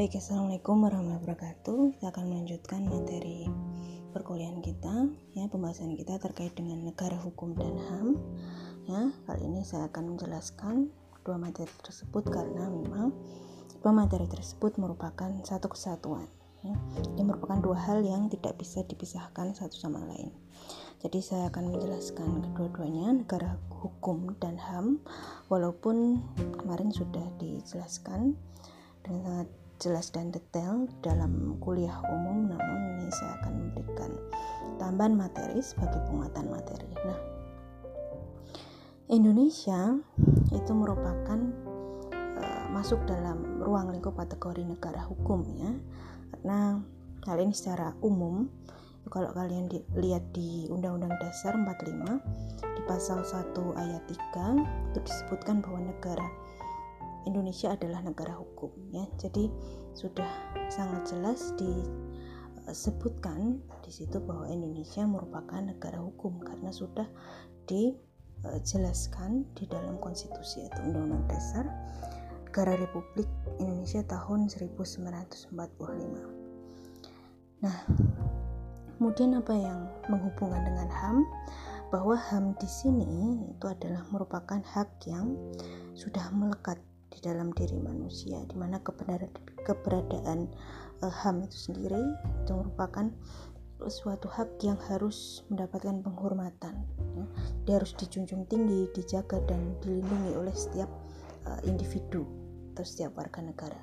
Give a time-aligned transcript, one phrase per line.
[0.00, 1.80] Baik, Assalamualaikum warahmatullahi wabarakatuh.
[2.00, 3.44] Kita akan melanjutkan materi
[4.16, 8.16] perkuliahan kita, ya pembahasan kita terkait dengan negara hukum dan HAM.
[8.88, 10.88] Ya, kali ini saya akan menjelaskan
[11.20, 13.12] dua materi tersebut karena memang
[13.84, 16.32] dua materi tersebut merupakan satu kesatuan.
[16.64, 16.72] Ya.
[17.20, 20.32] Ini merupakan dua hal yang tidak bisa dipisahkan satu sama lain.
[21.04, 25.04] Jadi saya akan menjelaskan kedua-duanya negara hukum dan HAM
[25.52, 26.24] walaupun
[26.56, 28.40] kemarin sudah dijelaskan
[29.04, 34.12] dengan sangat jelas dan detail dalam kuliah umum namun ini saya akan memberikan
[34.76, 36.92] tambahan materi sebagai penguatan materi.
[37.08, 37.20] Nah
[39.10, 39.98] Indonesia
[40.54, 41.40] itu merupakan
[42.14, 45.72] uh, masuk dalam ruang lingkup kategori negara hukum ya.
[46.30, 46.78] Karena
[47.26, 48.46] hal ini secara umum
[49.10, 52.20] kalau kalian di, lihat di Undang-Undang Dasar 45
[52.62, 54.02] di pasal 1 ayat
[54.36, 56.28] 3 itu disebutkan bahwa negara
[57.28, 59.04] Indonesia adalah negara hukum ya.
[59.20, 59.50] Jadi
[59.92, 60.28] sudah
[60.72, 67.04] sangat jelas disebutkan di situ bahwa Indonesia merupakan negara hukum karena sudah
[67.68, 71.66] dijelaskan di dalam konstitusi atau undang-undang dasar
[72.50, 73.30] Negara Republik
[73.62, 75.54] Indonesia tahun 1945.
[77.62, 77.86] Nah,
[78.98, 81.22] kemudian apa yang menghubungkan dengan HAM?
[81.94, 85.30] Bahwa HAM di sini itu adalah merupakan hak yang
[85.94, 89.30] sudah melekat di dalam diri manusia di mana kebenaran
[89.66, 90.46] keberadaan
[91.02, 92.00] uh, HAM itu sendiri
[92.46, 93.10] itu merupakan
[93.88, 96.84] suatu hak yang harus mendapatkan penghormatan
[97.16, 97.24] ya.
[97.64, 100.90] dia harus dijunjung tinggi dijaga dan dilindungi oleh setiap
[101.48, 102.28] uh, individu
[102.76, 103.80] atau setiap warga negara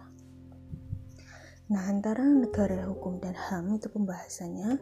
[1.68, 4.78] nah antara negara hukum dan HAM itu pembahasannya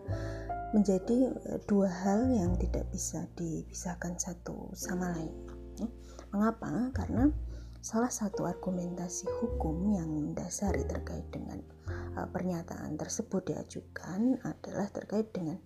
[0.76, 5.32] menjadi uh, dua hal yang tidak bisa dipisahkan satu sama lain
[5.80, 5.88] ya.
[6.36, 7.32] mengapa karena
[7.86, 11.62] Salah satu argumentasi hukum yang mendasari terkait dengan
[12.18, 15.62] uh, pernyataan tersebut diajukan adalah terkait dengan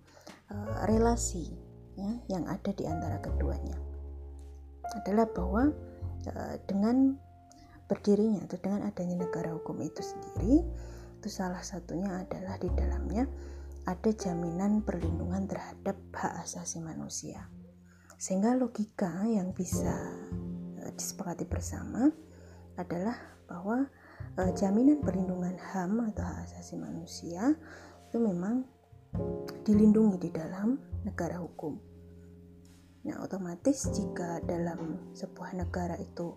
[0.52, 1.48] uh, relasi
[1.96, 3.80] ya, yang ada di antara keduanya.
[5.00, 5.72] Adalah bahwa
[6.28, 7.16] uh, dengan
[7.88, 10.68] berdirinya atau dengan adanya negara hukum itu sendiri,
[11.24, 13.32] itu salah satunya adalah di dalamnya
[13.88, 17.48] ada jaminan perlindungan terhadap hak asasi manusia.
[18.20, 19.96] Sehingga logika yang bisa
[20.96, 22.08] disepakati bersama
[22.80, 23.16] adalah
[23.50, 23.88] bahwa
[24.40, 27.58] e, jaminan perlindungan HAM atau hak asasi manusia
[28.10, 28.64] itu memang
[29.66, 31.76] dilindungi di dalam negara hukum.
[33.10, 36.36] Nah, otomatis jika dalam sebuah negara itu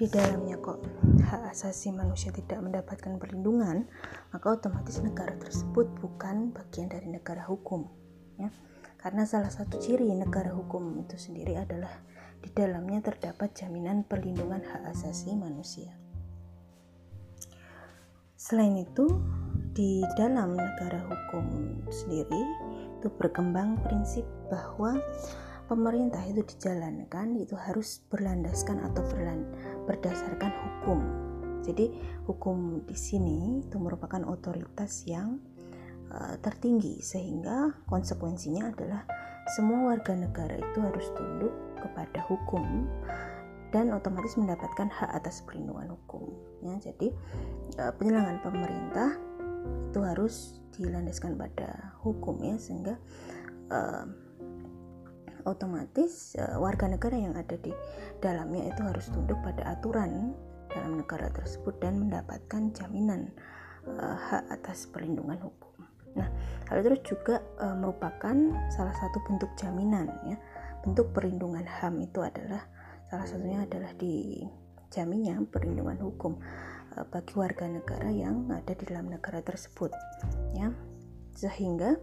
[0.00, 0.80] di dalamnya kok
[1.28, 3.84] hak asasi manusia tidak mendapatkan perlindungan,
[4.32, 7.84] maka otomatis negara tersebut bukan bagian dari negara hukum,
[8.40, 8.48] ya.
[8.96, 11.92] Karena salah satu ciri negara hukum itu sendiri adalah
[12.40, 15.92] di dalamnya terdapat jaminan perlindungan hak asasi manusia.
[18.40, 19.06] Selain itu,
[19.76, 22.42] di dalam negara hukum sendiri
[22.98, 24.98] itu berkembang prinsip bahwa
[25.70, 29.46] pemerintah itu dijalankan itu harus berlandaskan atau berland,
[29.86, 31.00] berdasarkan hukum.
[31.62, 31.92] Jadi
[32.26, 35.38] hukum di sini itu merupakan otoritas yang
[36.10, 39.06] uh, tertinggi sehingga konsekuensinya adalah
[39.56, 41.52] semua warga negara itu harus tunduk
[41.82, 42.86] kepada hukum
[43.70, 46.30] dan otomatis mendapatkan hak atas perlindungan hukum
[46.62, 47.08] ya jadi
[47.78, 49.10] eh, penyelenggaraan pemerintah
[49.90, 50.34] itu harus
[50.78, 52.96] dilandaskan pada hukum ya sehingga
[53.68, 54.08] uh,
[55.44, 57.74] otomatis uh, warga negara yang ada di
[58.24, 60.32] dalamnya itu harus tunduk pada aturan
[60.72, 63.28] dalam negara tersebut dan mendapatkan jaminan
[63.84, 65.59] uh, hak atas perlindungan hukum.
[66.18, 66.28] Nah,
[66.70, 68.36] hal itu juga uh, merupakan
[68.70, 70.38] salah satu bentuk jaminan ya
[70.80, 72.64] bentuk perlindungan HAM itu adalah
[73.12, 74.40] salah satunya adalah di
[74.88, 76.40] jaminnya perlindungan hukum
[76.96, 79.92] uh, bagi warga negara yang ada di dalam negara tersebut
[80.56, 80.72] ya
[81.36, 81.98] sehingga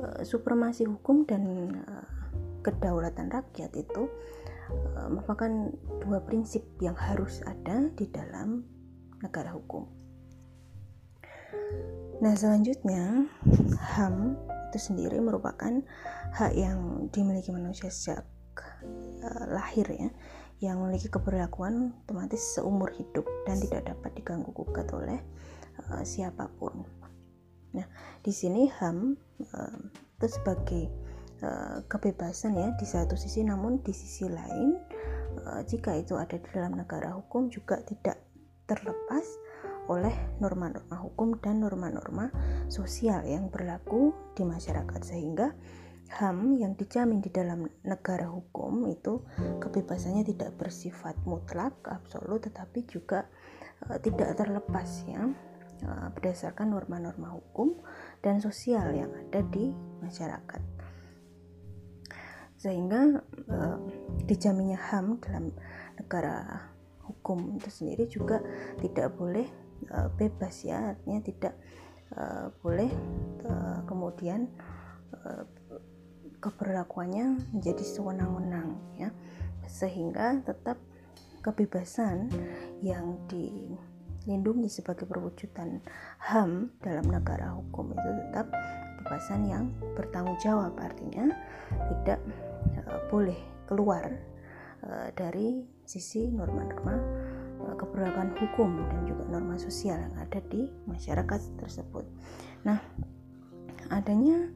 [0.00, 2.06] uh, supremasi hukum dan uh,
[2.64, 4.08] kedaulatan rakyat itu
[4.96, 5.70] uh, merupakan
[6.02, 8.66] dua prinsip yang harus ada di dalam
[9.22, 10.05] negara hukum.
[12.16, 13.28] Nah, selanjutnya
[13.76, 14.40] HAM
[14.72, 15.84] itu sendiri merupakan
[16.32, 18.24] hak yang dimiliki manusia sejak
[19.20, 20.08] uh, lahir ya
[20.64, 25.20] yang memiliki keberlakuan otomatis seumur hidup dan tidak dapat diganggu gugat oleh
[25.92, 26.88] uh, siapa pun.
[27.76, 27.84] Nah,
[28.24, 29.12] di sini HAM
[29.52, 29.78] uh,
[30.16, 30.88] itu sebagai
[31.44, 34.72] uh, kebebasan ya di satu sisi, namun di sisi lain
[35.44, 38.16] uh, jika itu ada di dalam negara hukum juga tidak
[38.64, 39.45] terlepas
[39.86, 42.30] oleh norma-norma hukum dan norma-norma
[42.66, 45.54] sosial yang berlaku di masyarakat sehingga
[46.06, 49.26] HAM yang dijamin di dalam negara hukum itu
[49.58, 53.26] kebebasannya tidak bersifat mutlak absolut tetapi juga
[53.90, 55.26] uh, tidak terlepas ya
[55.82, 57.74] uh, berdasarkan norma-norma hukum
[58.22, 60.62] dan sosial yang ada di masyarakat.
[62.56, 63.78] Sehingga uh,
[64.24, 65.52] dijaminnya HAM dalam
[65.98, 66.70] negara
[67.06, 68.42] hukum itu sendiri juga
[68.78, 71.54] tidak boleh uh, bebas ya artinya tidak
[72.14, 72.90] uh, boleh
[73.46, 74.48] uh, kemudian
[75.12, 75.44] uh,
[76.40, 79.10] keberlakuannya menjadi sewenang-wenang ya.
[79.66, 80.78] Sehingga tetap
[81.42, 82.30] kebebasan
[82.82, 85.82] yang dilindungi sebagai perwujudan
[86.22, 88.46] HAM dalam negara hukum itu tetap
[89.00, 89.64] kebebasan yang
[89.98, 90.74] bertanggung jawab.
[90.78, 91.34] Artinya
[91.90, 92.20] tidak
[93.10, 94.06] boleh keluar
[95.18, 96.94] dari sisi norma-norma
[97.76, 102.04] keberlakuan hukum dan juga norma sosial yang ada di masyarakat tersebut.
[102.64, 102.80] Nah,
[103.92, 104.50] adanya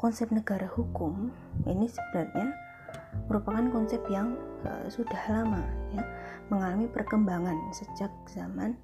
[0.00, 1.28] konsep negara hukum
[1.68, 2.56] ini sebenarnya
[3.28, 4.34] merupakan konsep yang
[4.64, 5.62] uh, sudah lama
[5.92, 6.02] ya
[6.48, 8.74] mengalami perkembangan sejak zaman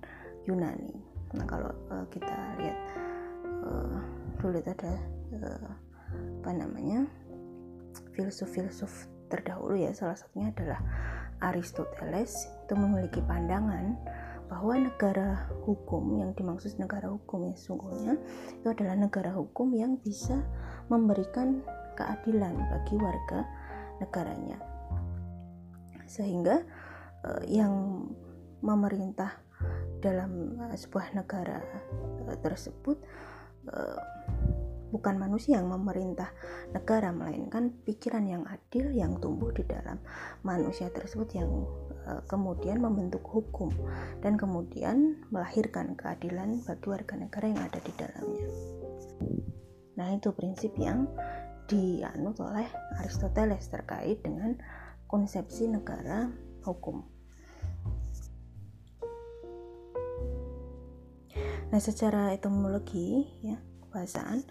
[0.46, 0.94] Yunani.
[1.34, 2.78] Nah kalau uh, kita lihat
[3.64, 3.98] uh,
[4.38, 4.94] dulu itu ada
[5.42, 5.70] uh,
[6.44, 7.08] apa namanya
[8.14, 10.78] filsuf-filsuf terdahulu ya salah satunya adalah
[11.40, 13.96] Aristoteles itu memiliki pandangan
[14.46, 18.14] bahwa negara hukum yang dimaksud negara hukum ya sesungguhnya
[18.62, 20.38] itu adalah negara hukum yang bisa
[20.86, 21.66] memberikan
[21.98, 23.42] keadilan bagi warga
[23.98, 24.58] negaranya.
[26.06, 26.62] Sehingga
[27.26, 28.06] uh, yang
[28.62, 29.42] memerintah
[29.98, 31.58] dalam uh, sebuah negara
[32.30, 33.02] uh, tersebut
[33.72, 33.98] uh,
[34.90, 36.30] bukan manusia yang memerintah
[36.70, 39.98] negara melainkan pikiran yang adil yang tumbuh di dalam
[40.46, 41.50] manusia tersebut yang
[42.06, 43.74] uh, kemudian membentuk hukum
[44.22, 48.48] dan kemudian melahirkan keadilan bagi warga negara yang ada di dalamnya.
[49.96, 51.08] Nah, itu prinsip yang
[51.66, 52.68] dianut oleh
[53.02, 54.54] Aristoteles terkait dengan
[55.10, 56.30] konsepsi negara
[56.62, 57.02] hukum.
[61.66, 63.58] Nah, secara etimologi ya,
[63.96, 64.44] bahasaan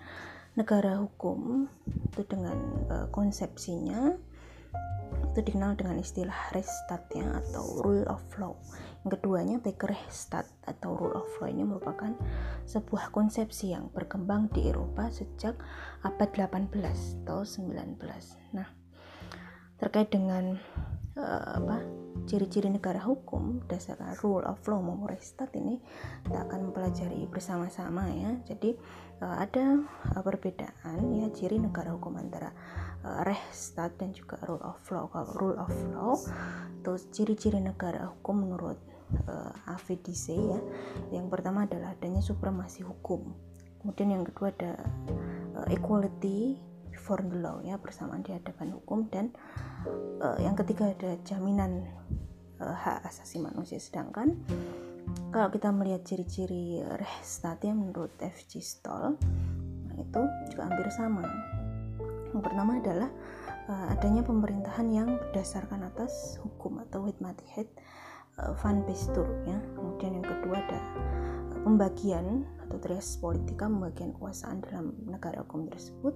[0.57, 2.57] negara hukum itu dengan
[2.89, 4.17] uh, konsepsinya
[5.31, 8.55] itu dikenal dengan istilah Rechtsstaat ya atau rule of law.
[9.03, 12.15] Yang keduanya Bekerrechtsstaat atau rule of law ini merupakan
[12.65, 15.59] sebuah konsepsi yang berkembang di Eropa sejak
[16.07, 16.71] abad 18
[17.27, 17.99] atau 19.
[18.55, 18.67] Nah,
[19.75, 20.55] terkait dengan
[21.19, 21.83] uh, apa
[22.25, 25.83] ciri-ciri negara hukum berdasarkan rule of law maupun Rechtsstaat ini
[26.25, 28.39] kita akan mempelajari bersama-sama ya.
[28.47, 28.73] Jadi
[29.21, 29.79] uh, ada
[30.15, 32.51] uh, perbedaan ya ciri negara hukum antara
[33.05, 35.05] uh, dan juga rule of law.
[35.11, 36.15] Kalau rule of law
[36.81, 38.79] itu ciri-ciri negara hukum menurut
[39.29, 40.59] uh, AVDC ya.
[41.13, 43.35] Yang pertama adalah adanya supremasi hukum.
[43.81, 44.81] Kemudian yang kedua ada
[45.53, 46.57] uh, equality
[46.89, 49.29] before the law ya, bersamaan di hadapan hukum dan
[50.23, 51.85] uh, yang ketiga ada jaminan
[52.57, 54.41] uh, hak asasi manusia sedangkan
[55.29, 59.17] kalau kita melihat ciri-ciri Rechtsstaat ya menurut FG Stoll
[59.89, 60.21] nah itu
[60.51, 61.25] juga hampir sama
[62.35, 63.09] yang pertama adalah
[63.69, 67.71] uh, adanya pemerintahan yang berdasarkan atas hukum atau Witmatiheid
[68.43, 69.55] uh, van Bestur ya.
[69.71, 70.79] Kemudian yang kedua ada
[71.55, 76.11] uh, pembagian atau trias politika pembagian kekuasaan dalam negara hukum tersebut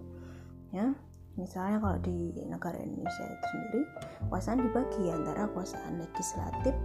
[0.76, 0.94] ya.
[1.38, 3.82] Misalnya kalau di negara Indonesia itu sendiri
[4.26, 6.76] kekuasaan dibagi antara kekuasaan legislatif,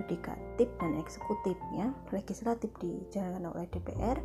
[0.00, 1.88] yudikatif dan eksekutif ya.
[2.10, 4.18] Legislatif dijalankan oleh DPR,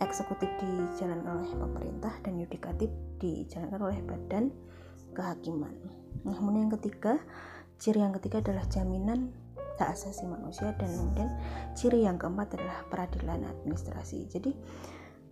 [0.00, 2.88] eksekutif dijalankan oleh pemerintah dan yudikatif
[3.20, 4.44] dijalankan oleh badan
[5.12, 5.74] kehakiman.
[6.24, 7.20] Nah, kemudian yang ketiga,
[7.76, 9.32] ciri yang ketiga adalah jaminan
[9.80, 11.32] hak asasi manusia dan kemudian
[11.72, 14.28] ciri yang keempat adalah peradilan administrasi.
[14.28, 14.52] Jadi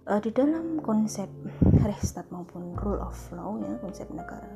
[0.09, 1.29] uh, di dalam konsep
[1.85, 4.49] Rechtsstaat maupun rule of law ya, konsep negara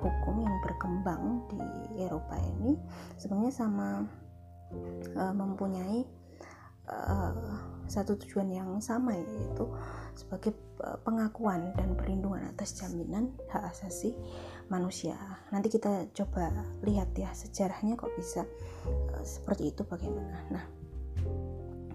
[0.00, 1.60] hukum yang berkembang di
[2.02, 2.74] Eropa ini
[3.20, 4.02] sebenarnya sama
[5.14, 6.02] uh, mempunyai
[6.88, 7.36] uh,
[7.84, 9.68] satu tujuan yang sama yaitu
[10.16, 10.56] sebagai
[11.04, 14.16] pengakuan dan perlindungan atas jaminan hak asasi
[14.72, 15.16] manusia.
[15.52, 16.48] Nanti kita coba
[16.80, 18.48] lihat ya sejarahnya kok bisa
[19.20, 20.38] seperti itu bagaimana.
[20.48, 20.64] Nah,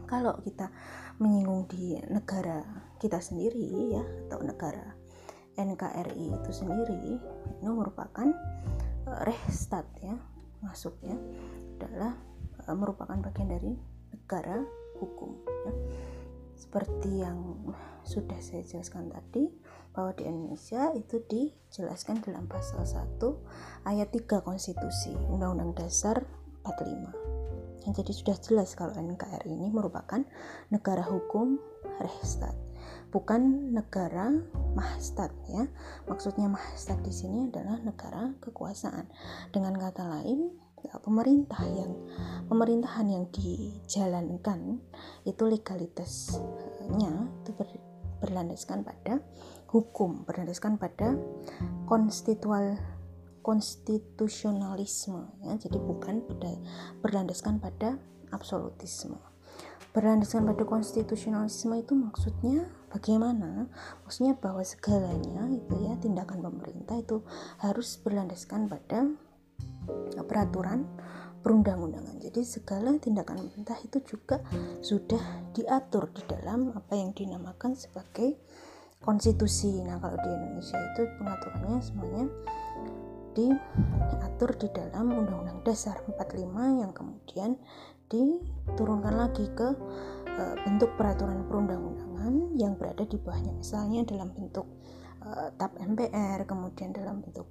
[0.06, 0.70] kalau kita
[1.18, 5.00] menyinggung di negara kita sendiri ya atau negara
[5.56, 7.20] NKRI itu sendiri
[7.60, 8.28] itu merupakan
[9.08, 10.16] uh, rehstat ya
[10.60, 11.16] masuknya
[11.80, 12.16] adalah
[12.68, 13.72] uh, merupakan bagian dari
[14.12, 14.64] negara
[15.00, 15.74] hukum ya.
[16.60, 17.40] seperti yang
[18.04, 19.48] sudah saya jelaskan tadi
[19.96, 23.20] bahwa di Indonesia itu dijelaskan dalam pasal 1
[23.88, 26.24] ayat 3 konstitusi Undang-Undang Dasar
[26.68, 30.20] 45 yang jadi sudah jelas kalau NKRI ini merupakan
[30.68, 31.58] negara hukum
[32.04, 32.69] Rechtsstaat
[33.10, 34.30] bukan negara
[34.78, 35.66] mahstat ya.
[36.06, 39.10] Maksudnya mahstat di sini adalah negara kekuasaan.
[39.50, 40.54] Dengan kata lain,
[40.86, 41.92] ya, pemerintah yang
[42.48, 44.80] pemerintahan yang dijalankan
[45.26, 47.68] itu legalitasnya itu ber,
[48.24, 49.22] berlandaskan pada
[49.70, 51.16] hukum, berlandaskan pada
[51.86, 52.78] konstitual
[53.42, 55.56] konstitusionalisme ya.
[55.58, 56.22] Jadi bukan
[57.02, 57.98] berlandaskan pada
[58.30, 59.29] absolutisme
[59.92, 63.68] berlandaskan pada konstitusionalisme itu maksudnya bagaimana?
[64.06, 67.26] Maksudnya bahwa segalanya itu ya tindakan pemerintah itu
[67.62, 69.10] harus berlandaskan pada
[70.26, 70.86] peraturan
[71.40, 72.20] perundang-undangan.
[72.20, 74.44] Jadi segala tindakan pemerintah itu juga
[74.84, 78.36] sudah diatur di dalam apa yang dinamakan sebagai
[79.00, 79.80] konstitusi.
[79.82, 82.26] Nah, kalau di Indonesia itu pengaturannya semuanya
[83.34, 87.56] diatur di dalam Undang-Undang Dasar 45 yang kemudian
[88.10, 89.70] diturunkan lagi ke
[90.26, 93.54] e, bentuk peraturan perundang-undangan yang berada di bawahnya.
[93.56, 94.66] Misalnya dalam bentuk
[95.22, 97.48] e, TAP MPR kemudian dalam bentuk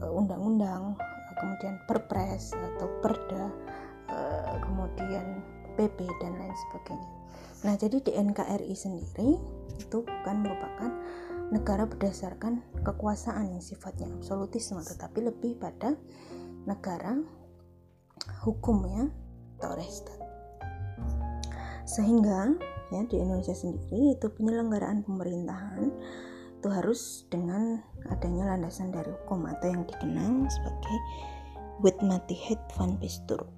[0.00, 0.96] e, undang-undang
[1.36, 3.52] kemudian perpres atau perda
[4.08, 4.18] e,
[4.64, 5.44] kemudian
[5.76, 7.10] PP dan lain sebagainya.
[7.64, 9.30] Nah jadi di NKRI sendiri
[9.80, 10.90] itu bukan merupakan
[11.50, 15.92] negara berdasarkan kekuasaan yang sifatnya absolutisme tetapi lebih pada
[16.64, 17.20] negara
[18.40, 19.04] hukum ya
[19.64, 20.20] Torestat.
[21.88, 22.52] Sehingga
[22.92, 25.88] ya di Indonesia sendiri itu penyelenggaraan pemerintahan
[26.60, 27.80] itu harus dengan
[28.12, 30.96] adanya landasan dari hukum atau yang dikenal sebagai
[31.80, 33.48] Wetmatiheid van Bestuur.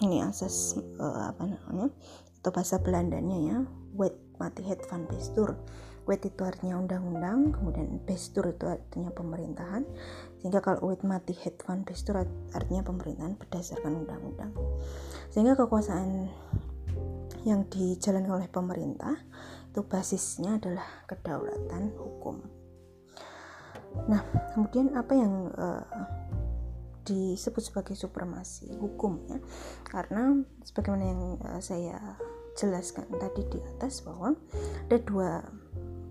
[0.00, 1.92] Ini asas uh, apa namanya?
[2.40, 3.56] Atau bahasa Belandanya ya,
[3.96, 5.56] Wetmatiheid van Bestuur.
[6.06, 9.82] Wet itu artinya undang-undang, kemudian Bestuur itu artinya pemerintahan,
[10.46, 11.82] sehingga kalau wit mati head van
[12.54, 14.54] artinya pemerintahan berdasarkan undang-undang.
[15.34, 16.30] Sehingga kekuasaan
[17.42, 19.18] yang dijalankan oleh pemerintah
[19.66, 22.46] itu basisnya adalah kedaulatan hukum.
[24.06, 24.22] Nah
[24.54, 25.82] kemudian apa yang uh,
[27.02, 29.42] disebut sebagai supremasi hukum ya?
[29.82, 30.30] Karena
[30.62, 32.22] sebagaimana yang uh, saya
[32.54, 34.38] jelaskan tadi di atas bahwa
[34.86, 35.42] ada dua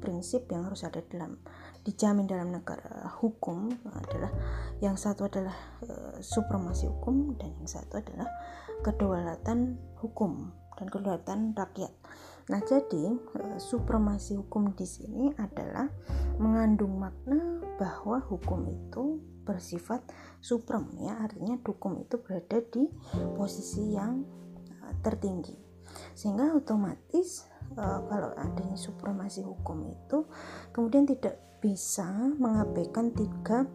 [0.04, 1.40] prinsip yang harus ada dalam
[1.86, 4.34] dijamin dalam negara hukum adalah
[4.82, 5.54] yang satu adalah
[5.86, 8.26] e, supremasi hukum dan yang satu adalah
[8.82, 11.94] kedaulatan hukum dan kedaulatan rakyat.
[12.50, 15.86] Nah, jadi e, supremasi hukum di sini adalah
[16.42, 20.02] mengandung makna bahwa hukum itu bersifat
[20.42, 22.90] suprem ya, artinya hukum itu berada di
[23.38, 24.26] posisi yang
[24.82, 25.54] e, tertinggi.
[26.18, 30.30] Sehingga otomatis uh, kalau adanya supremasi hukum itu
[30.70, 32.06] kemudian tidak bisa
[32.38, 33.66] mengabaikan tiga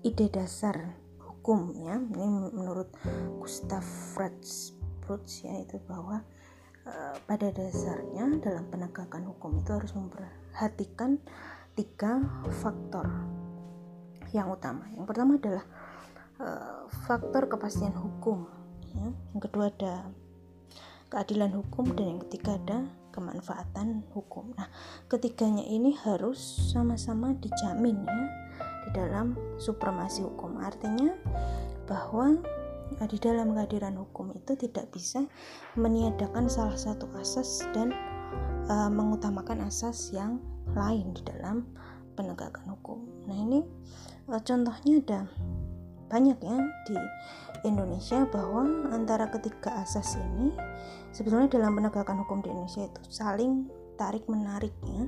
[0.00, 2.24] ide dasar hukum ya ini
[2.56, 2.88] menurut
[3.36, 4.72] Gustav Fritz
[5.04, 6.24] Brutz ya itu bahwa
[6.88, 11.20] uh, pada dasarnya dalam penegakan hukum itu harus memperhatikan
[11.76, 12.24] tiga
[12.64, 13.04] faktor
[14.32, 15.64] yang utama yang pertama adalah
[16.40, 18.48] uh, faktor kepastian hukum
[18.96, 19.12] ya.
[19.36, 20.08] yang kedua ada
[21.12, 22.78] keadilan hukum dan yang ketiga ada
[23.14, 24.50] kemanfaatan hukum.
[24.58, 24.66] Nah,
[25.06, 26.42] ketiganya ini harus
[26.74, 28.26] sama-sama dijamin ya
[28.82, 30.58] di dalam supremasi hukum.
[30.58, 31.14] Artinya
[31.86, 32.34] bahwa
[32.98, 35.22] eh, di dalam kehadiran hukum itu tidak bisa
[35.78, 37.94] meniadakan salah satu asas dan
[38.66, 40.42] uh, mengutamakan asas yang
[40.74, 41.70] lain di dalam
[42.18, 43.06] penegakan hukum.
[43.30, 43.62] Nah, ini
[44.26, 45.20] uh, contohnya ada
[46.10, 46.96] banyak ya di
[47.64, 50.52] Indonesia bahwa antara ketiga asas ini
[51.14, 55.06] sebetulnya dalam penegakan hukum di Indonesia itu saling tarik menarik ya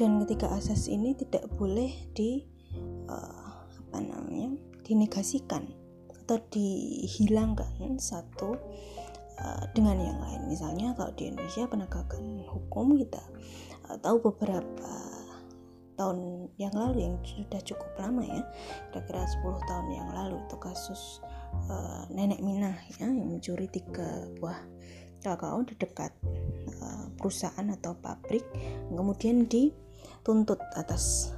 [0.00, 2.42] dan ketiga asas ini tidak boleh di
[3.06, 5.68] uh, apa namanya dinegasikan
[6.24, 8.56] atau dihilangkan satu
[9.36, 10.48] uh, dengan yang lain.
[10.48, 13.22] Misalnya kalau di Indonesia penegakan hukum kita
[13.92, 14.90] uh, tahu beberapa
[16.00, 18.42] tahun yang lalu yang sudah cukup lama ya
[18.90, 21.20] kira-kira 10 tahun yang lalu itu kasus
[21.68, 24.58] uh, nenek Minah ya yang mencuri tiga buah
[25.22, 26.10] kakao di dekat
[26.82, 28.42] uh, perusahaan atau pabrik
[28.90, 31.34] kemudian dituntut atas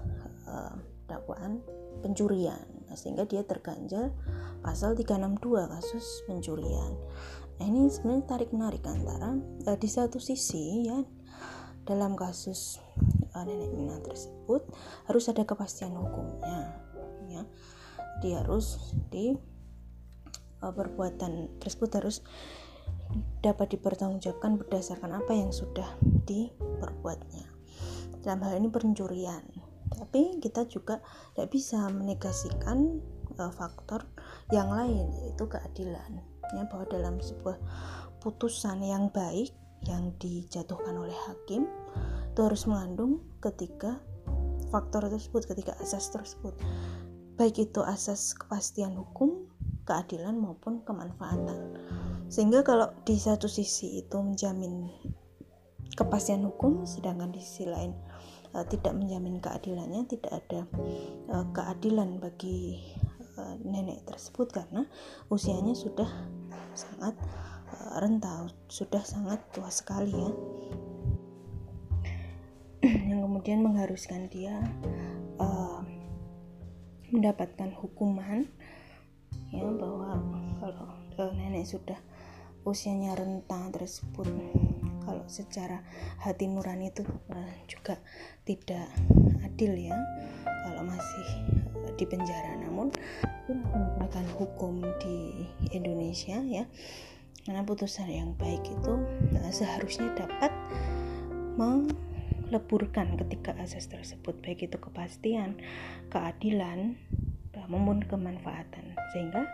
[0.48, 0.72] uh,
[1.04, 1.60] dakwaan
[2.00, 2.64] pencurian.
[2.88, 4.12] Nah, sehingga dia terganjal
[4.64, 6.92] pasal 362 kasus pencurian.
[7.60, 10.98] Nah ini sebenarnya tarik menarik antara uh, di satu sisi ya
[11.84, 12.80] dalam kasus
[13.36, 14.64] uh, nenek Mina tersebut
[15.06, 16.80] harus ada kepastian hukumnya
[17.28, 17.42] ya.
[18.24, 19.36] Dia harus di
[20.72, 22.24] perbuatan tersebut harus
[23.44, 25.86] dapat dipertanggungjawabkan berdasarkan apa yang sudah
[26.24, 27.46] diperbuatnya.
[28.24, 29.44] Dalam hal ini pencurian.
[29.94, 30.98] Tapi kita juga
[31.36, 32.98] tidak bisa menegasikan
[33.36, 34.08] uh, faktor
[34.50, 36.24] yang lain yaitu keadilan.
[36.56, 37.60] Ya bahwa dalam sebuah
[38.24, 39.52] putusan yang baik
[39.84, 41.68] yang dijatuhkan oleh hakim
[42.32, 44.00] itu harus mengandung ketiga
[44.72, 46.56] faktor tersebut ketika asas tersebut.
[47.34, 49.46] Baik itu asas kepastian hukum
[49.84, 51.76] keadilan maupun kemanfaatan.
[52.32, 54.88] Sehingga kalau di satu sisi itu menjamin
[55.94, 57.94] kepastian hukum sedangkan di sisi lain
[58.54, 60.66] uh, tidak menjamin keadilannya tidak ada
[61.30, 62.82] uh, keadilan bagi
[63.38, 64.86] uh, nenek tersebut karena
[65.30, 66.10] usianya sudah
[66.74, 67.14] sangat
[67.70, 70.32] uh, sudah sangat tua sekali ya.
[73.10, 74.58] Yang kemudian mengharuskan dia
[75.38, 75.80] uh,
[77.14, 78.50] mendapatkan hukuman
[79.54, 80.18] ya bahwa
[80.58, 80.86] kalau
[81.18, 81.98] uh, nenek sudah
[82.64, 84.26] usianya renta tersebut
[85.04, 85.84] kalau secara
[86.18, 88.00] hati nurani itu uh, juga
[88.48, 88.88] tidak
[89.44, 89.94] adil ya.
[90.64, 91.28] Kalau masih
[91.94, 92.90] di penjara namun
[93.46, 96.64] menggunakan hukum di Indonesia ya
[97.44, 98.94] karena putusan yang baik itu
[99.36, 100.50] uh, seharusnya dapat
[101.60, 105.60] meleburkan ketika asas tersebut baik itu kepastian
[106.08, 106.96] keadilan
[107.68, 109.46] maupun kemanfaatan sehingga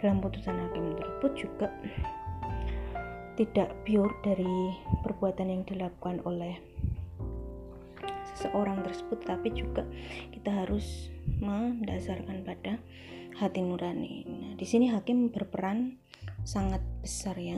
[0.00, 1.68] dalam putusan hakim tersebut juga
[3.36, 6.60] tidak pure dari perbuatan yang dilakukan oleh
[8.32, 9.86] seseorang tersebut tapi juga
[10.34, 11.08] kita harus
[11.40, 12.80] mendasarkan pada
[13.38, 14.28] hati nurani.
[14.28, 15.96] Nah, di sini hakim berperan
[16.44, 17.56] sangat besar ya.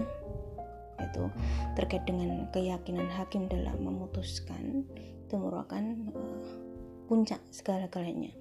[1.00, 1.28] Itu
[1.74, 4.86] terkait dengan keyakinan hakim dalam memutuskan
[5.24, 5.82] itu merupakan
[6.14, 6.63] uh,
[7.06, 8.32] puncak segala-galanya.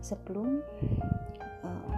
[0.00, 0.60] Sebelum
[1.64, 1.94] uh,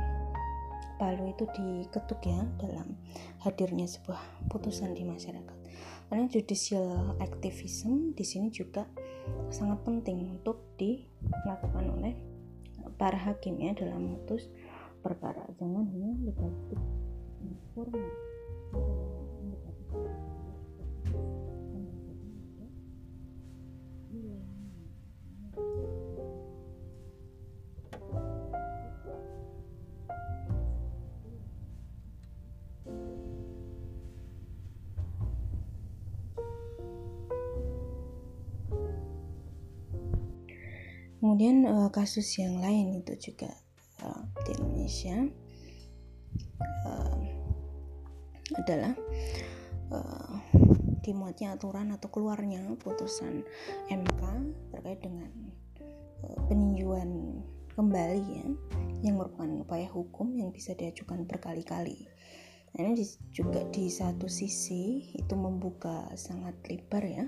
[0.96, 2.96] palu itu diketuk ya dalam
[3.44, 5.58] hadirnya sebuah putusan di masyarakat.
[6.06, 8.87] Karena judicial activism di sini juga
[9.50, 12.14] sangat penting untuk dilakukan oleh
[12.94, 14.46] para hakim ya dalam memutus
[15.02, 15.44] perkara.
[15.58, 16.78] Jangan hanya negatif
[17.75, 18.08] formal.
[41.26, 43.50] Kemudian uh, kasus yang lain itu juga
[44.06, 45.26] uh, di Indonesia
[46.86, 47.19] uh,
[48.62, 48.95] adalah
[49.91, 50.39] uh,
[51.02, 53.43] dimuatnya aturan atau keluarnya putusan
[53.91, 54.23] MK
[54.71, 55.50] terkait dengan
[56.23, 57.43] uh, peninjauan
[57.75, 58.47] kembali ya
[59.02, 62.06] yang merupakan upaya hukum yang bisa diajukan berkali-kali.
[62.78, 63.02] Nah, ini
[63.34, 67.26] juga di satu sisi itu membuka sangat lebar ya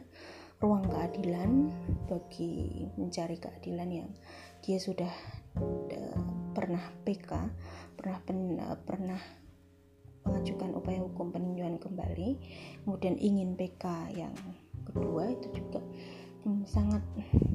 [0.59, 1.71] ruang keadilan
[2.11, 4.11] bagi mencari keadilan yang
[4.59, 5.11] dia sudah
[5.59, 7.31] uh, pernah PK,
[7.95, 9.23] pernah pen, uh, pernah
[10.27, 12.31] mengajukan upaya hukum peninjauan kembali,
[12.83, 14.35] kemudian ingin PK yang
[14.83, 15.81] kedua itu juga
[16.43, 17.07] um, sangat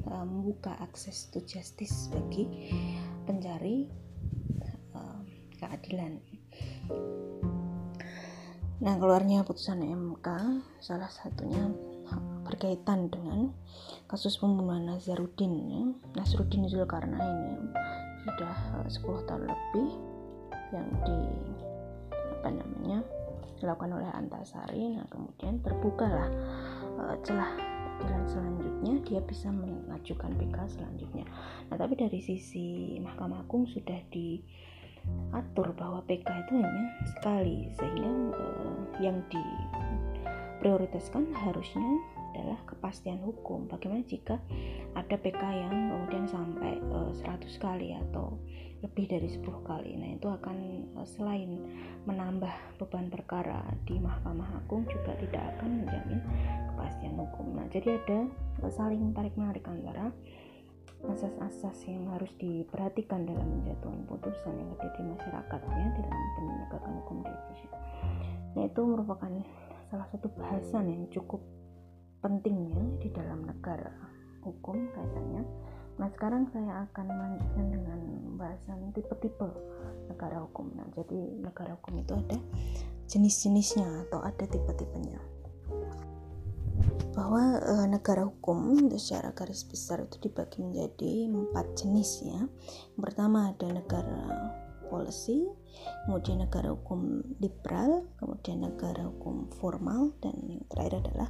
[0.08, 2.72] uh, membuka akses to justice bagi
[3.28, 3.92] pencari
[4.96, 5.20] uh,
[5.60, 6.24] keadilan.
[8.80, 10.28] Nah, keluarnya putusan MK
[10.82, 11.68] salah satunya
[12.44, 13.56] berkaitan dengan
[14.06, 15.82] kasus pembunuhan Nazarudin ya.
[16.14, 17.56] Nazarudin Zulkarnain ya.
[18.24, 19.88] sudah 10 eh, tahun lebih
[20.72, 21.18] yang di
[22.44, 23.00] apa namanya
[23.56, 26.28] dilakukan oleh Antasari nah kemudian terbukalah
[27.00, 27.56] uh, celah
[28.04, 31.24] jalan selanjutnya dia bisa mengajukan PK selanjutnya
[31.72, 36.84] nah tapi dari sisi Mahkamah Agung sudah diatur bahwa PK itu hanya
[37.16, 41.88] sekali sehingga uh, yang diprioritaskan harusnya
[42.34, 43.70] adalah kepastian hukum.
[43.70, 44.42] Bagaimana jika
[44.98, 48.34] ada PK yang kemudian sampai uh, eh, 100 kali atau
[48.82, 49.94] lebih dari 10 kali.
[49.94, 50.58] Nah, itu akan
[50.98, 51.62] uh, selain
[52.04, 52.50] menambah
[52.82, 56.20] beban perkara di Mahkamah Agung juga tidak akan menjamin
[56.74, 57.46] kepastian hukum.
[57.54, 58.26] Nah, jadi ada
[58.66, 60.10] uh, saling tarik-menarik antara
[61.04, 67.16] asas-asas yang harus diperhatikan dalam menjatuhkan putusan yang ada di masyarakat ya dalam penegakan hukum
[67.20, 67.70] di Indonesia.
[68.54, 69.32] Nah, itu merupakan
[69.92, 71.44] salah satu bahasan yang cukup
[72.24, 73.92] pentingnya di dalam negara
[74.40, 75.44] hukum kaitannya.
[76.00, 78.00] Nah sekarang saya akan melanjutkan dengan
[78.40, 79.44] bahasan tipe-tipe
[80.08, 80.72] negara hukum.
[80.72, 82.40] Nah jadi negara hukum itu ada
[83.12, 85.20] jenis-jenisnya atau ada tipe-tipenya.
[87.12, 92.40] Bahwa e, negara hukum secara garis besar itu dibagi menjadi empat jenis ya.
[92.96, 94.24] Yang pertama ada negara
[94.94, 95.42] policy,
[96.06, 101.28] kemudian negara hukum liberal, kemudian negara hukum formal, dan yang terakhir adalah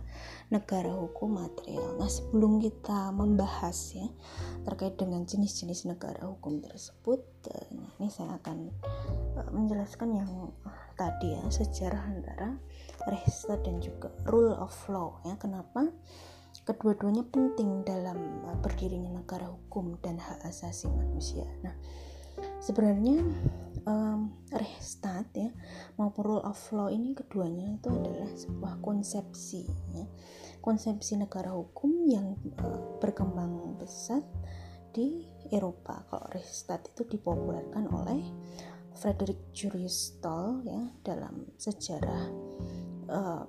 [0.53, 1.97] negara hukum material.
[1.97, 4.05] Nah, sebelum kita membahas ya
[4.69, 7.25] terkait dengan jenis-jenis negara hukum tersebut,
[7.73, 8.69] nah ini saya akan
[9.41, 10.53] uh, menjelaskan yang
[11.01, 12.61] tadi ya sejarah antara
[13.09, 15.93] Rechtsstaat dan juga rule of law ya kenapa
[16.65, 18.17] kedua-duanya penting dalam
[18.49, 21.45] uh, berdirinya negara hukum dan hak asasi manusia.
[21.61, 21.77] Nah,
[22.63, 23.21] sebenarnya
[23.85, 25.51] um, Rechtsstaat ya
[25.99, 30.07] maupun rule of law ini keduanya itu adalah sebuah konsepsi ya.
[30.65, 34.25] Konsepsi negara hukum yang uh, berkembang pesat
[34.97, 36.09] di Eropa.
[36.09, 38.25] Kalau Rechtsstaat itu dipopulerkan oleh
[38.95, 42.25] Frederick Julius Stoll ya dalam sejarah
[43.11, 43.45] uh,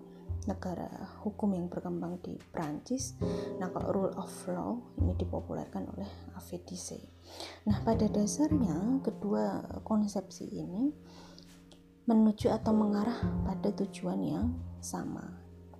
[0.45, 0.89] negara
[1.25, 3.17] hukum yang berkembang di Prancis.
[3.57, 7.01] Nah, kalau rule of law ini dipopulerkan oleh Avedise.
[7.65, 10.93] Nah, pada dasarnya kedua konsepsi ini
[12.05, 13.17] menuju atau mengarah
[13.49, 15.25] pada tujuan yang sama,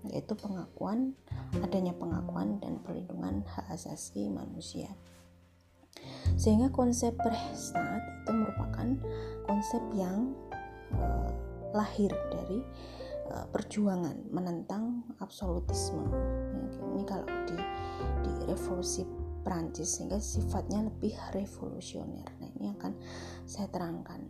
[0.10, 1.14] yaitu pengakuan
[1.62, 4.90] adanya pengakuan dan perlindungan hak asasi manusia.
[6.36, 8.88] Sehingga konsep Rechtsstaat itu merupakan
[9.46, 10.34] konsep yang
[10.98, 11.30] uh,
[11.72, 12.60] lahir dari
[13.30, 16.06] uh, perjuangan menentang absolutisme.
[16.10, 17.58] Ya, ini kalau di
[18.26, 19.06] di revolusi
[19.46, 22.26] Prancis sehingga sifatnya lebih revolusioner.
[22.42, 22.94] Nah, ini akan
[23.46, 24.26] saya terangkan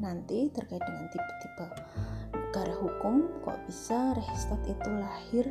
[0.00, 1.68] nanti terkait dengan tipe-tipe
[2.32, 5.44] negara hukum kok bisa Rechtsstaat itu lahir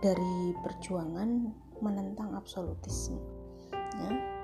[0.00, 1.52] dari perjuangan
[1.84, 3.20] menentang absolutisme.
[4.00, 4.34] Ya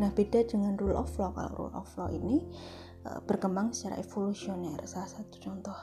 [0.00, 1.28] Nah, beda dengan rule of law.
[1.36, 2.40] Kalau rule of law ini
[3.04, 4.80] uh, berkembang secara evolusioner.
[4.88, 5.76] Salah satu contoh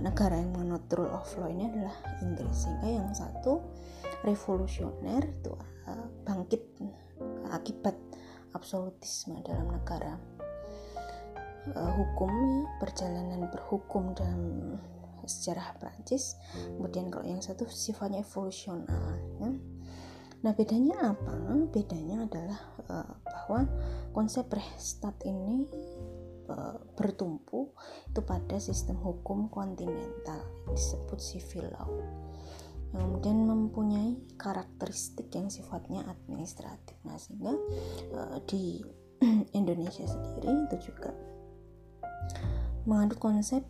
[0.00, 2.64] negara yang menganut rule of law ini adalah Inggris.
[2.64, 3.60] Sehingga yang satu
[4.24, 5.52] revolusioner itu
[5.90, 6.62] uh, bangkit
[7.52, 7.98] akibat
[8.56, 10.18] absolutisme dalam negara
[11.72, 14.74] hukum perjalanan berhukum dalam
[15.22, 16.34] sejarah Prancis.
[16.74, 19.50] Kemudian kalau yang satu sifatnya evolusional ya
[20.42, 21.54] Nah, bedanya apa?
[21.70, 22.58] Bedanya adalah
[23.22, 23.62] bahwa
[24.10, 25.70] konsep Rechtsstaat ini
[26.98, 27.72] bertumpu
[28.08, 31.88] itu pada sistem hukum kontinental disebut civil law
[32.92, 36.92] yang kemudian mempunyai karakteristik yang sifatnya administratif.
[37.08, 37.56] Nah, sehingga
[38.12, 38.84] uh, di
[39.58, 41.16] Indonesia sendiri itu juga
[42.84, 43.64] mengandung konsep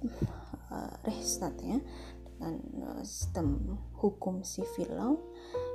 [0.74, 1.78] uh, Rechtsstaat ya
[2.26, 5.14] dengan uh, sistem hukum civil law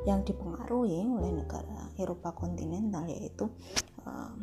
[0.04, 3.48] yang dipengaruhi oleh negara Eropa kontinental yaitu
[4.04, 4.36] uh,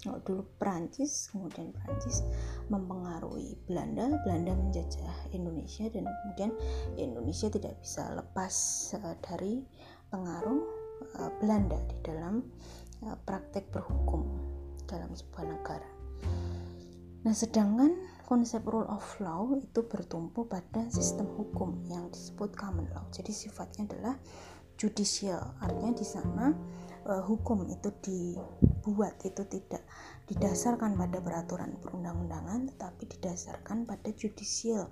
[0.00, 2.24] dulu Prancis kemudian Prancis
[2.72, 6.50] mempengaruhi Belanda Belanda menjajah Indonesia dan kemudian
[6.96, 8.54] Indonesia tidak bisa lepas
[8.96, 9.60] uh, dari
[10.08, 10.60] pengaruh
[11.20, 12.40] uh, Belanda di dalam
[13.04, 14.24] uh, praktek berhukum
[14.88, 15.90] dalam sebuah negara.
[17.20, 23.04] Nah, sedangkan konsep rule of law itu bertumpu pada sistem hukum yang disebut common law.
[23.12, 24.16] Jadi sifatnya adalah
[24.80, 26.48] judicial artinya di sana
[27.06, 29.82] uh, hukum itu dibuat itu tidak
[30.28, 34.86] didasarkan pada peraturan perundang-undangan tetapi didasarkan pada judicial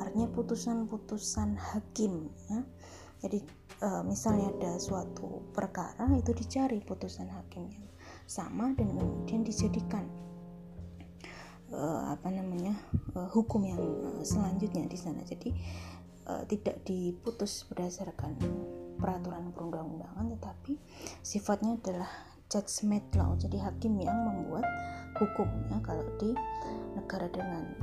[0.00, 2.60] artinya putusan-putusan hakim ya.
[3.24, 3.40] Jadi
[3.80, 7.88] uh, misalnya ada suatu perkara itu dicari putusan hakim yang
[8.28, 10.04] sama dan kemudian dijadikan
[11.72, 12.76] uh, apa namanya
[13.16, 13.80] uh, hukum yang
[14.24, 15.20] selanjutnya di sana.
[15.24, 15.52] Jadi
[16.48, 18.32] tidak diputus berdasarkan
[18.96, 20.78] peraturan perundang-undangan tetapi
[21.20, 22.10] sifatnya adalah
[22.48, 24.64] judgment law jadi hakim yang membuat
[25.18, 26.34] hukumnya kalau di
[26.94, 27.74] negara dengan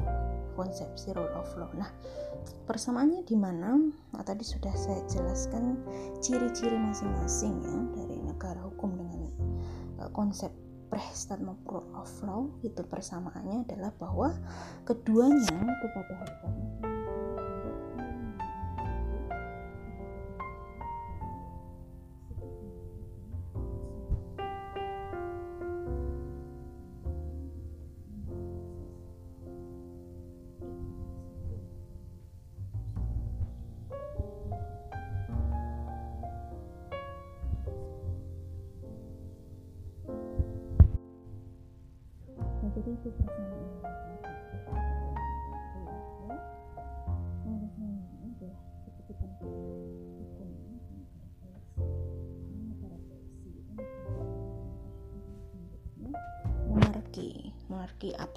[0.56, 1.72] konsepsi rule of law.
[1.76, 1.90] Nah
[2.68, 3.76] persamaannya di mana?
[4.16, 5.80] Nah, tadi sudah saya jelaskan
[6.20, 9.22] ciri-ciri masing-masing ya dari negara hukum dengan
[10.02, 10.52] uh, konsep
[10.92, 12.52] Prehstat maupun rule of law.
[12.68, 14.36] Itu persamaannya adalah bahwa
[14.84, 17.01] keduanya itu pada hakikatnya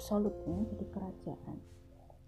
[0.05, 1.57] monarki absolut ya jadi kerajaan.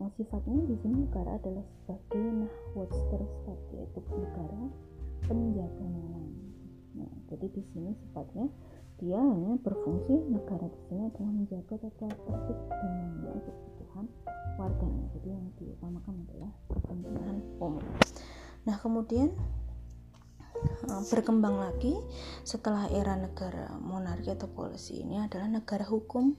[0.01, 2.25] Yang sifatnya di sini negara adalah sebagai
[2.73, 4.61] nah state yaitu negara
[5.29, 6.25] penjaga malam
[6.97, 8.49] nah jadi di sini sifatnya
[8.97, 14.05] dia hanya berfungsi negara di sini adalah menjaga tata tertib dan kebutuhan
[14.57, 15.05] warganya.
[15.13, 17.85] Jadi yang diutamakan adalah kepentingan umum
[18.65, 19.29] nah kemudian
[20.65, 21.93] eh, berkembang lagi
[22.41, 26.33] setelah era negara monarki atau polisi ini adalah negara hukum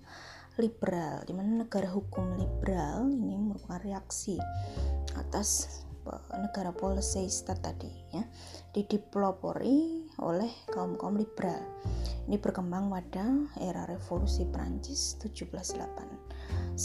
[0.59, 4.37] liberal di mana negara hukum liberal ini merupakan reaksi
[5.14, 5.81] atas
[6.40, 8.25] negara policy state tadi ya
[8.73, 11.61] didipelopori oleh kaum kaum liberal.
[12.29, 13.25] Ini berkembang pada
[13.61, 16.77] era revolusi Prancis 1789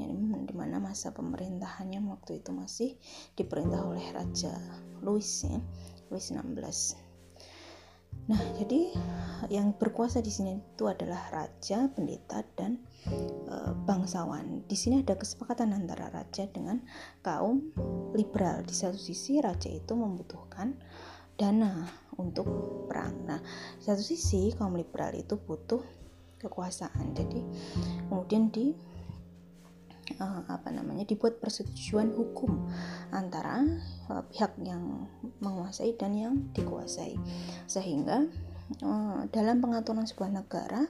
[0.00, 2.96] yang di mana masa pemerintahannya waktu itu masih
[3.36, 4.56] diperintah oleh Raja
[5.04, 5.60] Louis ya
[6.08, 7.11] Louis 16
[8.30, 8.94] Nah, jadi
[9.50, 12.78] yang berkuasa di sini itu adalah raja, pendeta, dan
[13.50, 14.62] e, bangsawan.
[14.70, 16.78] Di sini ada kesepakatan antara raja dengan
[17.24, 17.74] kaum
[18.14, 18.62] liberal.
[18.62, 20.78] Di satu sisi, raja itu membutuhkan
[21.34, 21.82] dana
[22.14, 22.46] untuk
[22.86, 23.26] perang.
[23.26, 23.40] Nah,
[23.78, 25.82] di satu sisi, kaum liberal itu butuh
[26.38, 27.18] kekuasaan.
[27.18, 27.42] Jadi,
[28.06, 28.70] kemudian di
[30.18, 32.68] uh, apa namanya dibuat persetujuan hukum
[33.12, 33.64] antara
[34.10, 35.08] uh, pihak yang
[35.40, 37.16] menguasai dan yang dikuasai
[37.70, 38.26] sehingga
[38.82, 40.84] uh, dalam pengaturan sebuah negara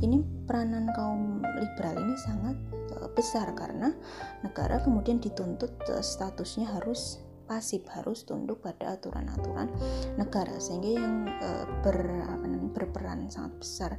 [0.00, 2.56] ini peranan kaum liberal ini sangat
[2.98, 3.92] uh, besar karena
[4.44, 9.70] negara kemudian dituntut uh, statusnya harus pasif harus tunduk pada aturan-aturan
[10.18, 11.94] negara sehingga yang e, ber,
[12.74, 13.92] berperan sangat besar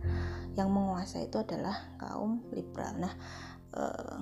[0.54, 2.94] yang menguasai itu adalah kaum liberal.
[3.02, 3.14] Nah,
[3.76, 4.20] Eh,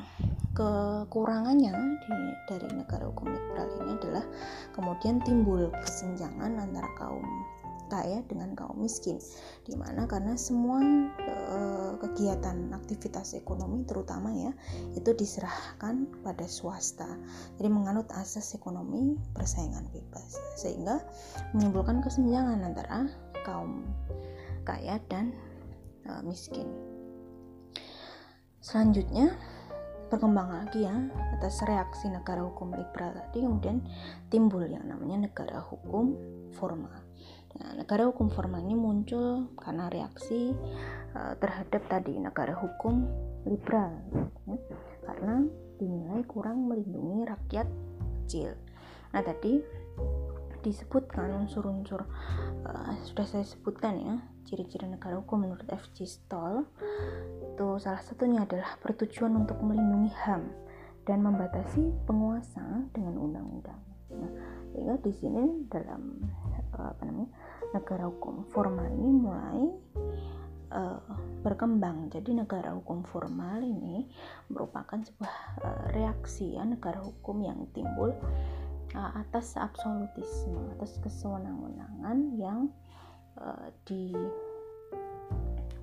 [0.55, 2.15] kekurangannya di,
[2.47, 4.25] dari negara hukum liberal ini adalah
[4.71, 7.27] kemudian timbul kesenjangan antara kaum
[7.91, 9.19] kaya dengan kaum miskin.
[9.67, 10.81] Di mana karena semua
[11.21, 11.59] e,
[12.01, 14.51] kegiatan aktivitas ekonomi terutama ya
[14.97, 17.05] itu diserahkan pada swasta.
[17.61, 20.39] Jadi menganut asas ekonomi persaingan bebas.
[20.57, 21.03] Sehingga
[21.53, 23.05] menimbulkan kesenjangan antara
[23.45, 23.85] kaum
[24.65, 25.29] kaya dan
[26.09, 26.65] e, miskin
[28.65, 29.29] selanjutnya
[30.09, 30.97] berkembang lagi ya
[31.37, 33.77] atas reaksi negara hukum liberal tadi kemudian
[34.33, 36.17] timbul yang namanya negara hukum
[36.57, 36.89] formal
[37.61, 40.49] nah negara hukum formal ini muncul karena reaksi
[41.13, 43.05] uh, terhadap tadi negara hukum
[43.45, 44.01] liberal
[44.49, 44.57] ya,
[45.05, 45.45] karena
[45.77, 47.69] dinilai kurang melindungi rakyat
[48.25, 48.57] kecil
[49.13, 49.61] nah tadi
[50.65, 52.01] disebutkan unsur-unsur
[52.65, 54.15] uh, sudah saya sebutkan ya
[54.49, 56.05] ciri-ciri negara hukum menurut F.G.
[56.09, 56.65] Stoll
[57.55, 60.43] itu salah satunya adalah bertujuan untuk melindungi HAM
[61.07, 63.79] dan membatasi penguasa dengan undang-undang.
[64.11, 64.31] Nah,
[64.75, 66.19] sehingga di sini dalam
[66.75, 67.31] uh, apa namanya
[67.71, 69.61] negara hukum formal ini mulai
[70.75, 70.99] uh,
[71.47, 72.11] berkembang.
[72.11, 74.03] Jadi negara hukum formal ini
[74.51, 78.11] merupakan sebuah uh, reaksi ya negara hukum yang timbul
[78.99, 82.67] uh, atas absolutisme, atas kesewenang-wenangan yang
[83.39, 83.71] uh,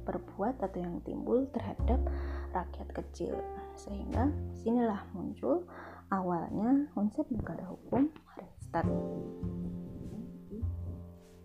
[0.03, 2.03] diperbuat atau yang timbul terhadap
[2.51, 3.38] rakyat kecil.
[3.79, 5.62] Sehingga sinilah muncul
[6.11, 8.91] awalnya konsep negara hukum Reichstag.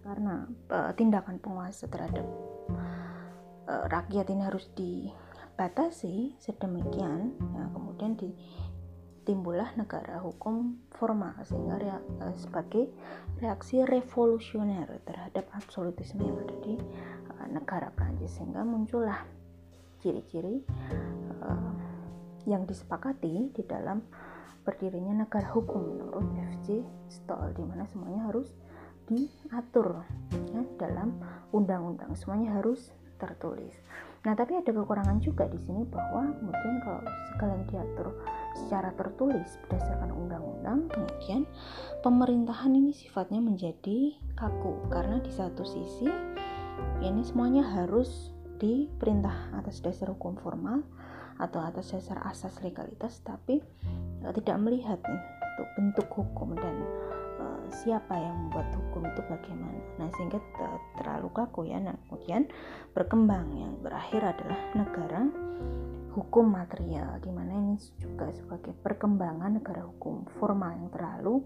[0.01, 2.25] Karena uh, tindakan penguasa terhadap
[3.69, 8.31] uh, rakyat ini harus dibatasi sedemikian, ya, kemudian di
[9.27, 12.87] timbullah negara hukum formal sehingga rea, uh, sebagai
[13.43, 16.79] reaksi revolusioner terhadap absolutisme yang ada di
[17.51, 19.23] negara Prancis sehingga muncullah
[19.99, 20.61] ciri-ciri
[21.41, 21.73] uh,
[22.47, 24.03] yang disepakati di dalam
[24.63, 26.27] berdirinya negara hukum menurut
[26.59, 28.51] FJ Stoll di mana semuanya harus
[29.07, 30.03] diatur
[30.51, 31.15] ya, dalam
[31.55, 33.73] undang-undang semuanya harus tertulis.
[34.27, 37.01] Nah, tapi ada kekurangan juga di sini bahwa kemudian kalau
[37.33, 38.07] segala diatur
[38.53, 41.47] secara tertulis berdasarkan undang-undang, kemudian
[42.03, 46.11] pemerintahan ini sifatnya menjadi kaku karena di satu sisi
[47.01, 50.81] ini semuanya harus diperintah atas dasar hukum formal
[51.37, 53.61] atau atas dasar asas legalitas, tapi
[54.25, 55.21] uh, tidak melihat nih
[55.57, 56.75] untuk bentuk hukum dan
[57.71, 59.81] siapa yang membuat hukum itu bagaimana.
[59.99, 60.39] Nah sehingga
[60.99, 61.79] terlalu kaku ya.
[61.81, 62.47] Nah kemudian
[62.95, 65.21] berkembang yang berakhir adalah negara
[66.15, 71.45] hukum material di mana ini juga sebagai perkembangan negara hukum formal yang terlalu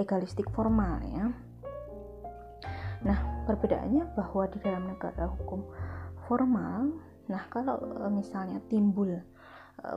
[0.00, 1.28] legalistik formal ya
[3.04, 5.66] nah perbedaannya bahwa di dalam negara hukum
[6.24, 6.92] formal
[7.26, 9.22] nah kalau e, misalnya timbul e,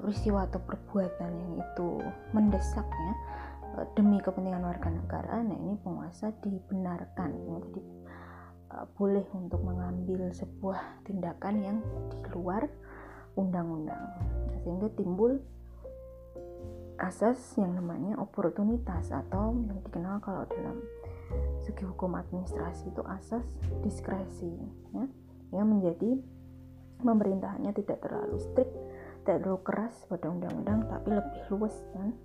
[0.01, 1.87] peristiwa atau perbuatan yang itu
[2.33, 3.13] mendesak ya
[3.77, 7.31] Eh, demi kepentingan warga negara nah ini penguasa dibenarkan.
[7.37, 7.81] Jadi
[8.69, 11.77] boleh untuk mengambil sebuah tindakan yang
[12.13, 12.69] di luar
[13.33, 14.13] undang-undang.
[14.61, 15.41] Sehingga timbul
[17.01, 20.77] asas yang namanya oportunitas atau yang dikenal kalau dalam
[21.69, 23.45] segi hukum administrasi itu asas
[23.85, 24.49] diskresi
[24.89, 25.05] ya
[25.53, 26.17] yang menjadi
[27.05, 28.73] pemerintahannya tidak terlalu strict
[29.21, 32.17] tidak terlalu keras pada undang-undang tapi lebih luas dan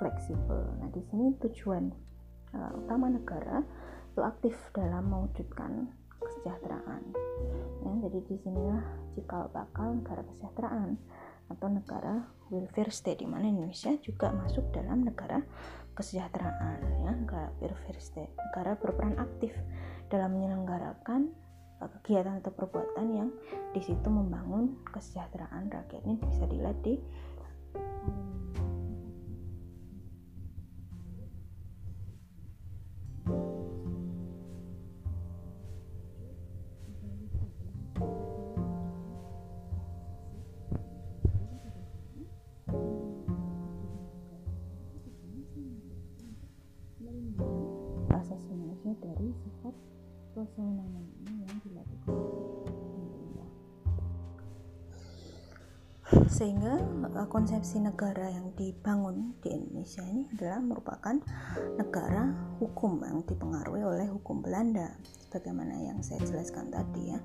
[0.00, 0.64] fleksibel.
[0.80, 1.92] Nah, di sini tujuan
[2.56, 3.60] uh, utama negara
[4.12, 7.02] itu aktif dalam mewujudkan kesejahteraan.
[7.84, 10.96] Ya, jadi di sinilah cikal bakal negara kesejahteraan.
[11.46, 15.42] Atau negara welfare state di mana Indonesia juga masuk dalam negara
[15.96, 19.54] kesejahteraan ya negara welfare state negara berperan aktif
[20.12, 21.32] dalam menyelenggarakan
[21.82, 23.30] uh, kegiatan atau perbuatan yang
[23.72, 26.98] di situ membangun kesejahteraan rakyat ini bisa dilihat di
[56.26, 56.78] sehingga
[57.16, 61.16] uh, konsepsi negara yang dibangun di Indonesia ini adalah merupakan
[61.74, 62.30] negara
[62.62, 64.94] hukum yang dipengaruhi oleh hukum Belanda.
[65.26, 67.18] Sebagaimana yang saya jelaskan tadi ya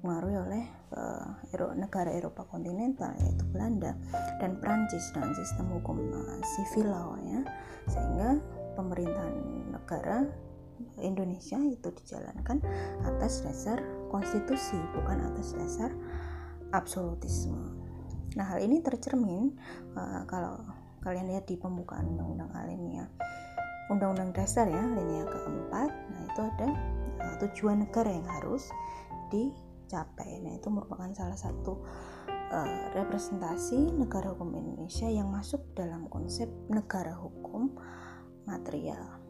[0.00, 0.64] dipengaruhi oleh
[0.96, 3.94] uh, negara Eropa kontinental yaitu Belanda
[4.42, 7.40] dan Prancis dengan sistem hukum uh, civil law ya.
[7.86, 8.40] Sehingga
[8.74, 9.34] pemerintahan
[9.70, 10.26] negara
[10.98, 12.58] Indonesia itu dijalankan
[13.06, 13.78] atas dasar
[14.10, 15.90] konstitusi bukan atas dasar
[16.74, 17.74] absolutisme.
[18.34, 19.54] Nah, hal ini tercermin
[19.94, 20.58] uh, kalau
[21.06, 23.06] kalian lihat di pembukaan undang-undang alinea
[23.92, 25.90] undang-undang dasar ya alinea keempat.
[25.92, 26.68] Nah itu ada
[27.20, 28.72] uh, tujuan negara yang harus
[29.28, 30.40] dicapai.
[30.40, 31.84] Nah itu merupakan salah satu
[32.28, 37.76] uh, representasi negara hukum Indonesia yang masuk dalam konsep negara hukum
[38.46, 39.24] material.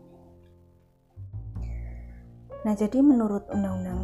[2.65, 4.03] Nah, jadi menurut Undang-Undang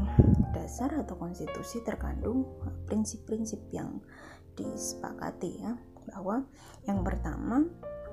[0.53, 2.45] Dasar atau Konstitusi terkandung
[2.85, 4.05] prinsip-prinsip yang
[4.53, 5.73] disepakati ya
[6.13, 6.45] bahwa
[6.85, 7.65] yang pertama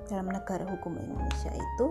[0.08, 1.86] dalam negara hukum Indonesia itu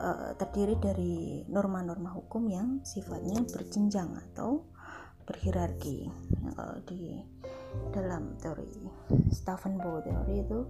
[0.00, 1.14] uh, terdiri dari
[1.46, 4.66] norma-norma hukum yang sifatnya berjenjang atau
[5.28, 6.10] berhierarki
[6.58, 7.22] uh, di
[7.90, 8.70] dalam teori
[9.30, 10.60] Stephen Bow teori itu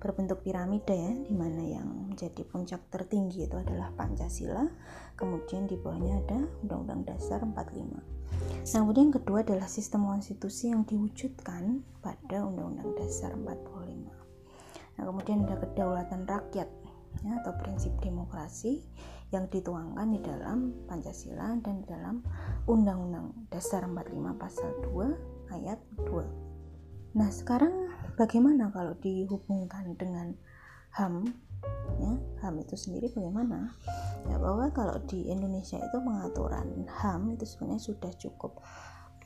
[0.00, 4.64] berbentuk piramida ya di mana yang menjadi puncak tertinggi itu adalah Pancasila
[5.14, 8.20] kemudian di bawahnya ada Undang-Undang Dasar 45
[8.70, 14.06] Nah, kemudian yang kedua adalah sistem konstitusi yang diwujudkan pada Undang-Undang Dasar 45.
[14.96, 16.68] Nah, kemudian ada kedaulatan rakyat
[17.24, 18.84] ya, atau prinsip demokrasi
[19.30, 22.22] yang dituangkan di dalam Pancasila dan di dalam
[22.70, 26.39] Undang-Undang Dasar 45 pasal 2 ayat 2.
[27.10, 30.36] Nah, sekarang bagaimana kalau dihubungkan dengan
[30.94, 31.26] HAM
[32.00, 33.76] ya HAM itu sendiri bagaimana
[34.26, 38.58] ya bahwa kalau di Indonesia itu pengaturan HAM itu sebenarnya sudah cukup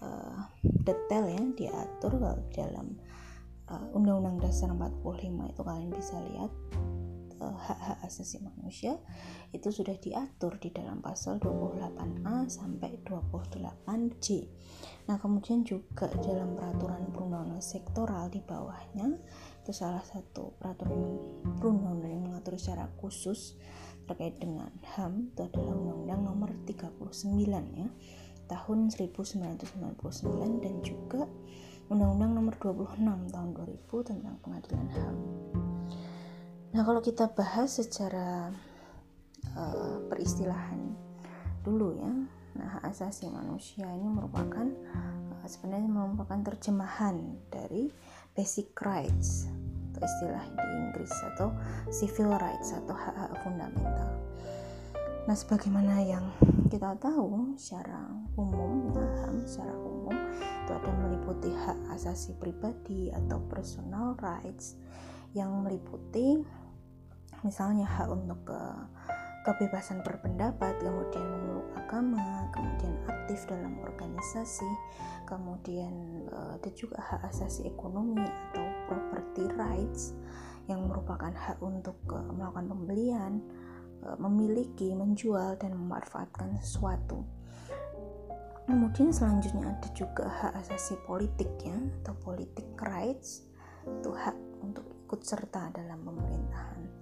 [0.02, 2.86] uh, detail ya diatur kalau dalam
[3.70, 6.52] uh, Undang-Undang Dasar 45 itu kalian bisa lihat
[7.40, 8.98] uh, hak-hak asasi manusia
[9.54, 14.26] itu sudah diatur di dalam pasal 28A sampai 28J.
[15.04, 19.20] Nah, kemudian juga dalam peraturan perundangan sektoral di bawahnya
[19.60, 21.20] itu salah satu peraturan
[21.60, 23.60] perundang-undangan yang mengatur secara khusus
[24.08, 27.88] terkait dengan HAM itu adalah Undang-Undang Nomor 39 ya
[28.48, 31.28] tahun 1999 dan juga
[31.92, 35.16] Undang-Undang Nomor 26 tahun 2000 tentang pengadilan HAM.
[36.74, 38.48] Nah, kalau kita bahas secara
[39.52, 40.96] uh, peristilahan
[41.64, 42.12] dulu ya.
[42.54, 47.90] Nah, hak asasi manusia ini merupakan uh, sebenarnya merupakan terjemahan dari
[48.34, 49.50] basic rights
[49.94, 51.54] atau istilah di Inggris atau
[51.90, 54.10] civil rights atau hak-hak fundamental.
[55.24, 56.26] Nah, sebagaimana yang
[56.70, 63.38] kita tahu secara umum, ya, HAM secara umum itu ada meliputi hak asasi pribadi atau
[63.46, 64.76] personal rights
[65.34, 66.42] yang meliputi
[67.44, 68.60] misalnya hak untuk ke
[69.44, 74.66] kebebasan berpendapat, kemudian memeluk agama, kemudian aktif dalam organisasi,
[75.28, 80.16] kemudian ada juga hak asasi ekonomi atau property rights
[80.64, 83.32] yang merupakan hak untuk uh, melakukan pembelian,
[84.00, 87.20] uh, memiliki, menjual dan memanfaatkan sesuatu.
[88.64, 93.44] Kemudian selanjutnya ada juga hak asasi politik ya atau politik rights
[93.84, 94.32] itu hak
[94.64, 96.93] untuk ikut serta dalam pemerintahan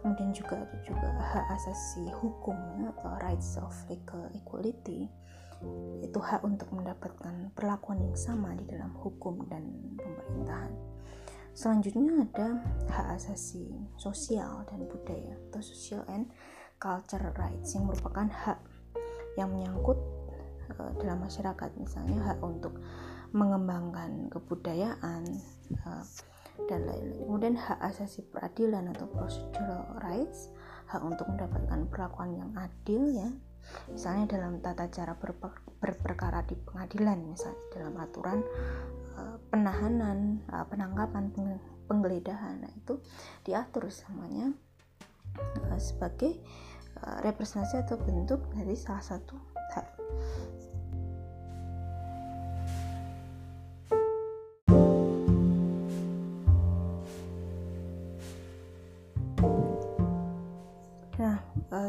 [0.00, 5.08] kemudian juga juga hak asasi hukum ya, atau rights of legal equality.
[6.04, 9.64] Itu hak untuk mendapatkan perlakuan yang sama di dalam hukum dan
[9.96, 10.72] pemerintahan.
[11.56, 12.60] Selanjutnya ada
[12.92, 13.64] hak asasi
[13.96, 16.28] sosial dan budaya atau social and
[16.76, 18.60] culture rights yang merupakan hak
[19.40, 19.96] yang menyangkut
[20.76, 21.70] uh, dalam masyarakat.
[21.80, 22.76] Misalnya hak untuk
[23.32, 25.24] mengembangkan kebudayaan
[25.88, 26.04] uh,
[26.64, 27.22] dan lain-lain.
[27.28, 30.50] Kemudian hak asasi peradilan atau procedural rights,
[30.88, 33.28] hak untuk mendapatkan perlakuan yang adil ya.
[33.90, 38.38] Misalnya dalam tata cara berper berperkara di pengadilan misalnya dalam aturan
[39.18, 41.30] uh, penahanan uh, penangkapan
[41.86, 42.98] penggeledahan nah itu
[43.44, 44.50] diatur semuanya
[45.70, 46.40] uh, sebagai
[46.96, 49.36] representasi atau bentuk dari salah satu
[49.76, 49.86] hak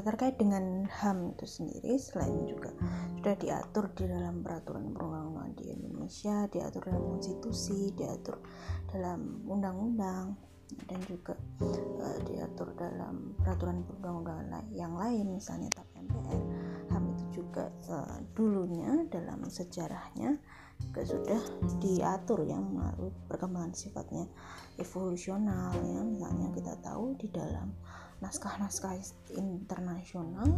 [0.07, 2.71] terkait dengan HAM itu sendiri selain juga
[3.19, 8.39] sudah diatur di dalam peraturan perundang-undangan di Indonesia, diatur dalam konstitusi, diatur
[8.87, 10.39] dalam undang-undang
[10.87, 16.43] dan juga uh, diatur dalam peraturan perundang-undangan yang lain misalnya TAP MPR
[16.91, 20.39] HAM itu juga uh, dulunya dalam sejarahnya
[20.77, 21.41] juga sudah
[21.81, 24.29] diatur yang melalui perkembangan sifatnya
[24.77, 25.99] evolusional ya.
[26.05, 27.73] Misalnya kita tahu di dalam
[28.17, 28.97] naskah-naskah
[29.37, 30.49] internasional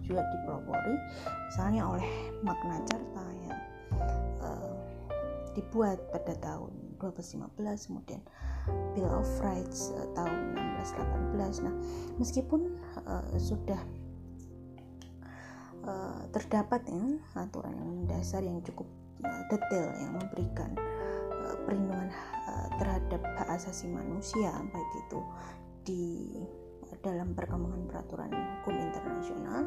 [0.00, 0.96] juga dipelopori.
[1.52, 2.08] Misalnya oleh
[2.40, 3.60] Magna Carta yang
[4.40, 4.76] uh,
[5.56, 8.22] dibuat pada tahun 1215 kemudian
[8.96, 10.56] Bill of Rights uh, tahun
[11.36, 11.74] 1618 nah
[12.20, 13.80] meskipun uh, sudah
[15.84, 17.04] uh, terdapat ya
[17.40, 18.88] aturan yang mendasar yang cukup
[19.24, 20.72] uh, detail yang memberikan
[21.32, 22.12] uh, perlindungan
[22.48, 25.20] uh, terhadap hak asasi manusia baik itu
[25.86, 26.04] di
[27.02, 29.62] dalam perkembangan peraturan hukum internasional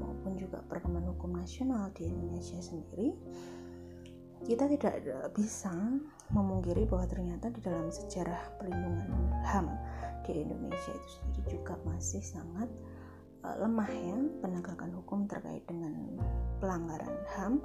[0.00, 3.12] maupun juga perkembangan hukum nasional di Indonesia sendiri
[4.42, 4.94] kita tidak
[5.38, 5.70] bisa
[6.34, 9.70] memungkiri bahwa ternyata di dalam sejarah perlindungan HAM
[10.26, 12.66] di Indonesia itu sendiri juga masih sangat
[13.46, 15.94] uh, lemah ya penegakan hukum terkait dengan
[16.58, 17.62] pelanggaran HAM.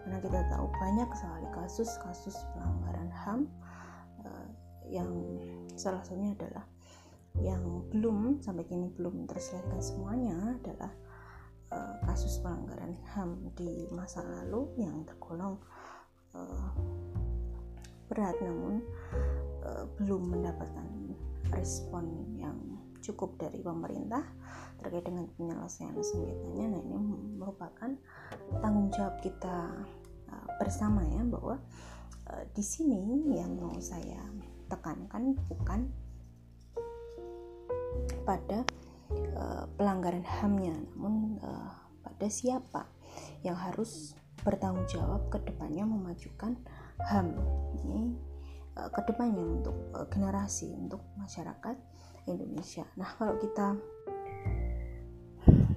[0.00, 3.40] Karena kita tahu banyak sekali kasus-kasus pelanggaran HAM
[4.24, 4.48] uh,
[4.88, 5.08] yang
[5.76, 6.64] salah satunya adalah
[7.38, 10.92] yang belum sampai kini belum terselesaikan semuanya adalah
[11.70, 15.56] uh, kasus pelanggaran HAM di masa lalu yang tergolong
[16.34, 16.70] uh,
[18.10, 18.34] berat.
[18.42, 18.82] Namun
[19.62, 20.88] uh, belum mendapatkan
[21.54, 22.58] respon yang
[23.00, 24.22] cukup dari pemerintah
[24.78, 26.76] terkait dengan penyelesaian sengketanya.
[26.76, 26.98] Nah ini
[27.40, 27.90] merupakan
[28.60, 29.86] tanggung jawab kita
[30.28, 31.56] uh, bersama ya bahwa
[32.28, 34.20] uh, di sini yang mau saya
[34.70, 35.90] tekankan bukan
[38.24, 38.62] pada
[39.36, 41.72] uh, pelanggaran HAM-nya, namun uh,
[42.04, 42.86] pada siapa
[43.42, 46.56] yang harus bertanggung jawab ke depannya memajukan
[47.10, 47.36] HAM
[47.84, 48.16] ini
[48.76, 51.76] uh, ke depannya untuk uh, generasi untuk masyarakat
[52.28, 52.84] Indonesia.
[52.96, 53.76] Nah, kalau kita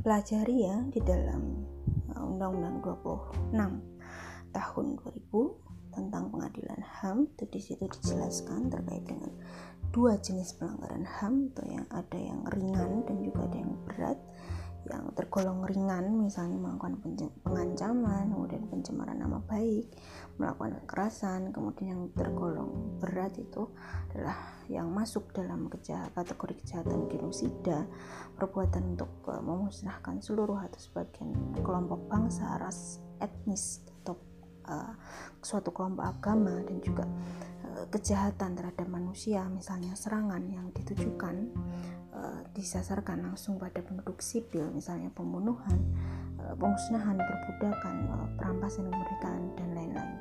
[0.03, 1.63] pelajari ya di dalam
[2.13, 2.83] Undang-Undang
[3.51, 9.31] 26 tahun 2000 tentang pengadilan HAM itu di situ dijelaskan terkait dengan
[9.93, 14.19] dua jenis pelanggaran HAM tuh yang ada yang ringan dan juga ada yang berat
[14.83, 16.99] yang tergolong ringan misalnya melakukan
[17.39, 19.87] pengancaman kemudian pencemaran nama baik
[20.35, 23.71] melakukan kekerasan kemudian yang tergolong berat itu
[24.11, 24.35] adalah
[24.67, 27.87] yang masuk dalam kejahatan kategori kejahatan genosida
[28.35, 31.31] perbuatan untuk uh, memusnahkan seluruh atau sebagian
[31.63, 34.19] kelompok bangsa ras etnis atau
[34.67, 34.91] uh,
[35.39, 37.07] suatu kelompok agama dan juga
[37.89, 41.49] kejahatan terhadap manusia, misalnya serangan yang ditujukan
[42.13, 45.79] uh, disasarkan langsung pada penduduk sipil, misalnya pembunuhan,
[46.41, 47.95] uh, pemusnahan, perbudakan,
[48.37, 50.17] perampasan kemerdekaan dan lain-lain.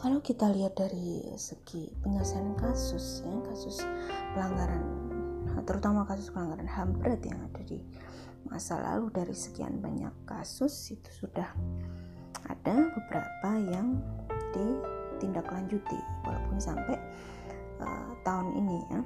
[0.00, 3.84] Kalau kita lihat dari segi penyelesaian kasus, ya kasus
[4.32, 4.80] pelanggaran,
[5.68, 7.84] terutama kasus pelanggaran HAM berat yang ada di
[8.48, 11.52] masa lalu dari sekian banyak kasus itu sudah
[12.50, 14.02] ada beberapa yang
[14.50, 16.98] ditindaklanjuti walaupun sampai
[17.78, 19.00] uh, tahun ini ya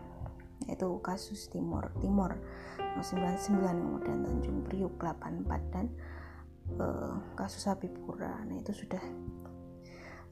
[0.64, 2.32] yaitu kasus Timur Timur
[2.97, 5.86] 99 kemudian Tanjung Priuk 84 dan
[6.80, 8.40] uh, kasus Habibura.
[8.49, 9.03] Nah itu sudah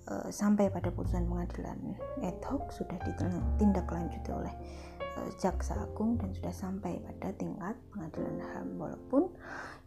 [0.09, 1.79] uh, sampai pada putusan pengadilan
[2.23, 4.55] ad hoc sudah ditindaklanjuti oleh
[5.21, 9.29] uh, Jaksa Agung dan sudah sampai pada tingkat pengadilan HAM walaupun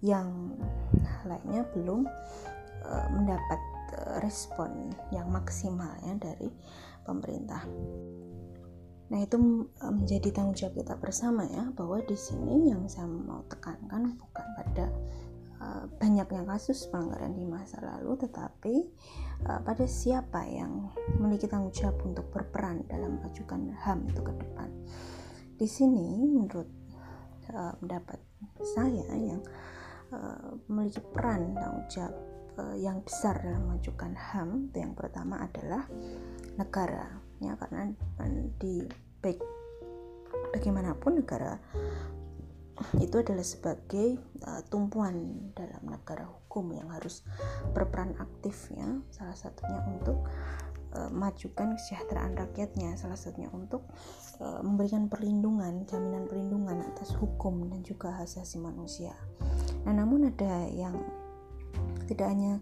[0.04, 0.54] yang
[1.26, 2.06] lainnya belum
[2.86, 3.60] uh, mendapat
[3.96, 6.52] Eh, respon yang maksimal ya dari
[7.08, 7.64] pemerintah.
[9.08, 9.38] Nah itu
[9.72, 14.48] eh, menjadi tanggung jawab kita bersama ya bahwa di sini yang saya mau tekankan bukan
[14.60, 14.88] pada
[15.98, 18.86] banyaknya kasus pelanggaran di masa lalu, tetapi
[19.66, 24.70] pada siapa yang memiliki tanggung jawab untuk berperan dalam majukan HAM itu ke depan.
[25.58, 26.70] Di sini menurut
[27.82, 28.20] pendapat
[28.78, 29.42] saya yang
[30.70, 35.88] memiliki peran tanggung jawab uh, yang besar dalam mengajukan HAM itu yang pertama adalah
[36.56, 37.92] negara ya karena
[38.60, 38.84] di
[39.20, 39.40] baik
[40.56, 41.60] bagaimanapun negara
[43.00, 47.24] itu adalah sebagai uh, tumpuan dalam negara hukum yang harus
[47.72, 50.28] berperan aktif ya salah satunya untuk
[50.96, 53.88] uh, majukan kesejahteraan rakyatnya salah satunya untuk
[54.44, 59.16] uh, memberikan perlindungan jaminan perlindungan atas hukum dan juga hak asasi manusia.
[59.88, 61.00] Nah namun ada yang
[62.06, 62.62] tidak hanya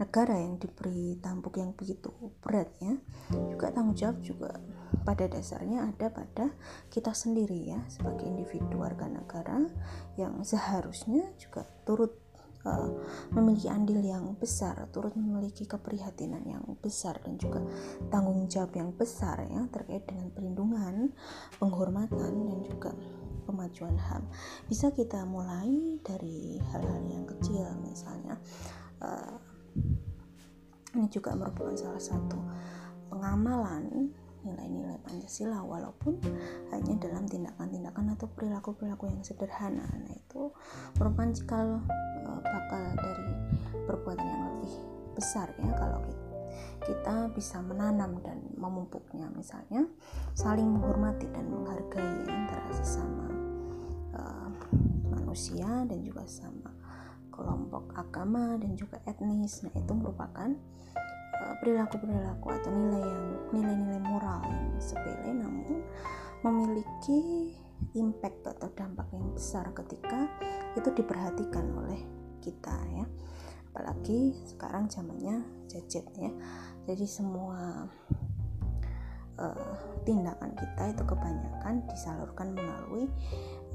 [0.00, 2.08] negara yang diberi tampuk yang begitu
[2.40, 2.96] berat ya
[3.52, 4.56] juga tanggung jawab juga
[5.04, 6.56] pada dasarnya ada pada
[6.88, 9.68] kita sendiri ya sebagai individu warga negara
[10.16, 12.16] yang seharusnya juga turut
[12.64, 12.90] uh,
[13.32, 17.64] memiliki andil yang besar, turut memiliki keprihatinan yang besar dan juga
[18.12, 21.12] tanggung jawab yang besar ya terkait dengan perlindungan,
[21.56, 22.90] penghormatan dan juga
[23.44, 24.24] kemajuan HAM.
[24.68, 28.36] Bisa kita mulai dari hal-hal yang kecil misalnya
[29.00, 29.36] uh,
[30.94, 32.38] ini juga merupakan salah satu
[33.10, 34.10] pengamalan
[34.40, 36.16] nilai-nilai Pancasila walaupun
[36.72, 39.84] hanya dalam tindakan-tindakan atau perilaku-perilaku yang sederhana.
[39.84, 40.48] Nah, itu
[40.96, 41.84] merupakan cikal
[42.24, 43.28] uh, bakal dari
[43.84, 44.74] perbuatan yang lebih
[45.12, 46.29] besar ya kalau kita,
[46.84, 49.28] kita bisa menanam dan memupuknya.
[49.32, 49.84] Misalnya
[50.32, 53.26] saling menghormati dan menghargai antara sesama
[54.16, 54.48] uh,
[55.12, 56.72] manusia dan juga sama
[57.30, 59.64] kelompok agama dan juga etnis.
[59.64, 60.50] Nah, itu merupakan
[61.40, 65.80] Eh, perilaku-perilaku atau nilai yang nilai-nilai moral yang sepele namun
[66.44, 67.56] memiliki
[67.96, 70.28] impact atau dampak yang besar ketika
[70.76, 71.96] itu diperhatikan oleh
[72.44, 73.08] kita ya.
[73.72, 75.40] Apalagi sekarang zamannya
[75.72, 76.28] gadget ya
[76.88, 77.88] jadi semua
[79.40, 79.74] uh,
[80.04, 83.08] tindakan kita itu kebanyakan disalurkan melalui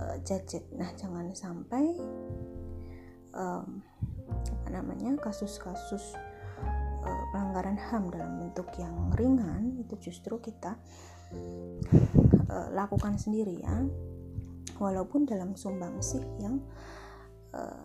[0.02, 0.66] uh, gadget.
[0.74, 1.98] Nah jangan sampai
[3.34, 3.82] um,
[4.30, 6.18] apa namanya kasus-kasus
[7.06, 10.78] uh, pelanggaran HAM dalam bentuk yang ringan itu justru kita
[12.50, 13.86] uh, lakukan sendiri ya.
[14.76, 16.60] Walaupun dalam sumbangsih yang
[17.56, 17.85] uh,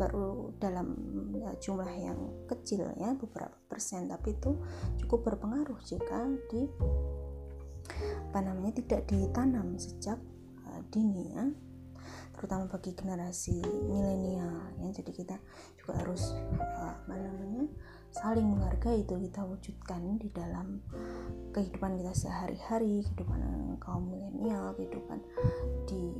[0.00, 0.96] baru dalam
[1.44, 4.08] uh, jumlah yang kecil ya beberapa persen.
[4.08, 4.56] Tapi itu
[5.04, 6.64] cukup berpengaruh jika di
[8.32, 10.16] apa namanya tidak ditanam sejak
[10.64, 11.44] uh, dini ya.
[12.32, 14.88] Terutama bagi generasi milenial ya.
[14.88, 15.36] Jadi kita
[15.76, 17.68] juga harus uh, apa namanya
[18.10, 20.82] saling menghargai itu kita wujudkan di dalam
[21.54, 23.40] kehidupan kita sehari-hari kehidupan
[23.78, 25.22] kaum milenial kehidupan
[25.86, 26.10] di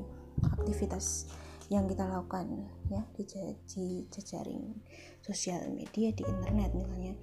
[0.45, 1.27] aktivitas
[1.71, 3.23] yang kita lakukan ya di,
[3.71, 4.75] di jejaring
[5.23, 7.15] sosial media di internet misalnya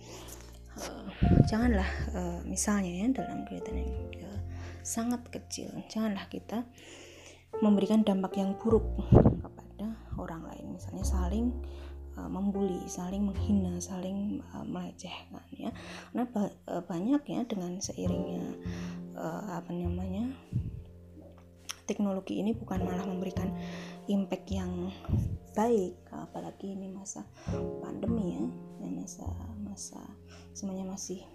[0.79, 1.11] uh,
[1.43, 3.91] janganlah uh, misalnya ya dalam kegiatan yang
[4.23, 4.41] uh,
[4.87, 6.63] sangat kecil janganlah kita
[7.59, 8.87] memberikan dampak yang buruk
[9.43, 11.51] kepada orang lain misalnya saling
[12.17, 15.69] membuli, saling menghina, saling melecehkan ya.
[16.09, 16.49] Karena ba
[16.81, 18.57] banyak ya dengan seiringnya
[19.53, 20.33] apa namanya
[21.87, 23.53] teknologi ini bukan malah memberikan
[24.07, 24.91] impact yang
[25.57, 27.25] baik apalagi ini masa
[27.81, 28.45] pandemi ya,
[28.85, 29.27] ya masa
[29.61, 30.01] masa
[30.53, 31.25] semuanya masih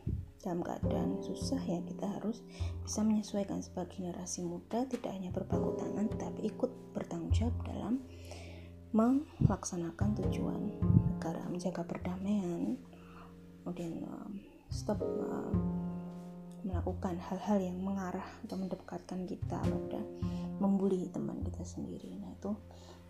[0.42, 2.42] dalam keadaan susah ya kita harus
[2.82, 7.94] bisa menyesuaikan sebagai generasi muda tidak hanya berbaku tangan tetapi ikut bertanggung jawab dalam
[8.92, 10.62] melaksanakan tujuan
[11.14, 12.76] negara menjaga perdamaian
[13.62, 15.91] kemudian um, stop um,
[16.62, 20.00] melakukan hal-hal yang mengarah atau mendekatkan kita pada
[20.62, 22.14] membuli teman kita sendiri.
[22.22, 22.50] Nah itu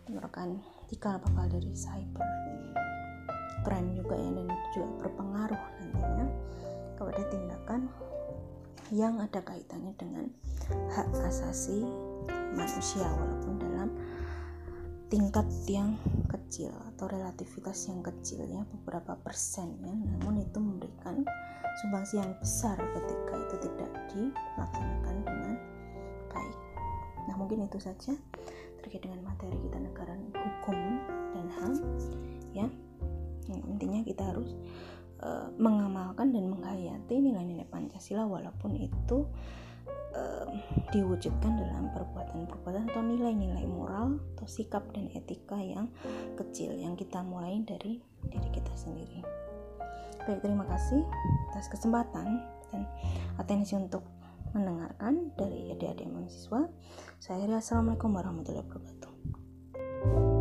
[0.08, 0.48] merupakan
[0.88, 2.26] cikal bakal dari cyber
[3.62, 6.26] crime juga ya dan juga berpengaruh nantinya
[6.98, 7.80] kepada tindakan
[8.90, 10.26] yang ada kaitannya dengan
[10.92, 11.86] hak asasi
[12.52, 13.88] manusia walaupun dalam
[15.08, 15.96] tingkat yang
[16.52, 19.96] kecil atau relativitas yang kecil ya beberapa persen ya.
[19.96, 21.24] Namun itu memberikan
[21.80, 25.52] sumbangsi yang besar ketika itu tidak dilaksanakan dengan
[26.28, 26.58] baik.
[27.24, 28.12] Nah mungkin itu saja
[28.84, 30.76] terkait dengan materi kita negara hukum
[31.32, 31.72] dan ham
[32.52, 32.68] ya.
[33.48, 34.52] Yang intinya kita harus
[35.24, 39.24] uh, mengamalkan dan menghayati nilai-nilai Pancasila walaupun itu
[40.92, 45.88] diwujudkan dalam perbuatan-perbuatan atau nilai-nilai moral atau sikap dan etika yang
[46.36, 49.24] kecil yang kita mulai dari diri kita sendiri.
[50.28, 51.02] Baik, terima kasih
[51.50, 52.86] atas kesempatan dan
[53.40, 54.04] atensi untuk
[54.52, 56.68] mendengarkan dari adik-adik mahasiswa.
[57.18, 60.31] Saya Assalamualaikum warahmatullahi wabarakatuh.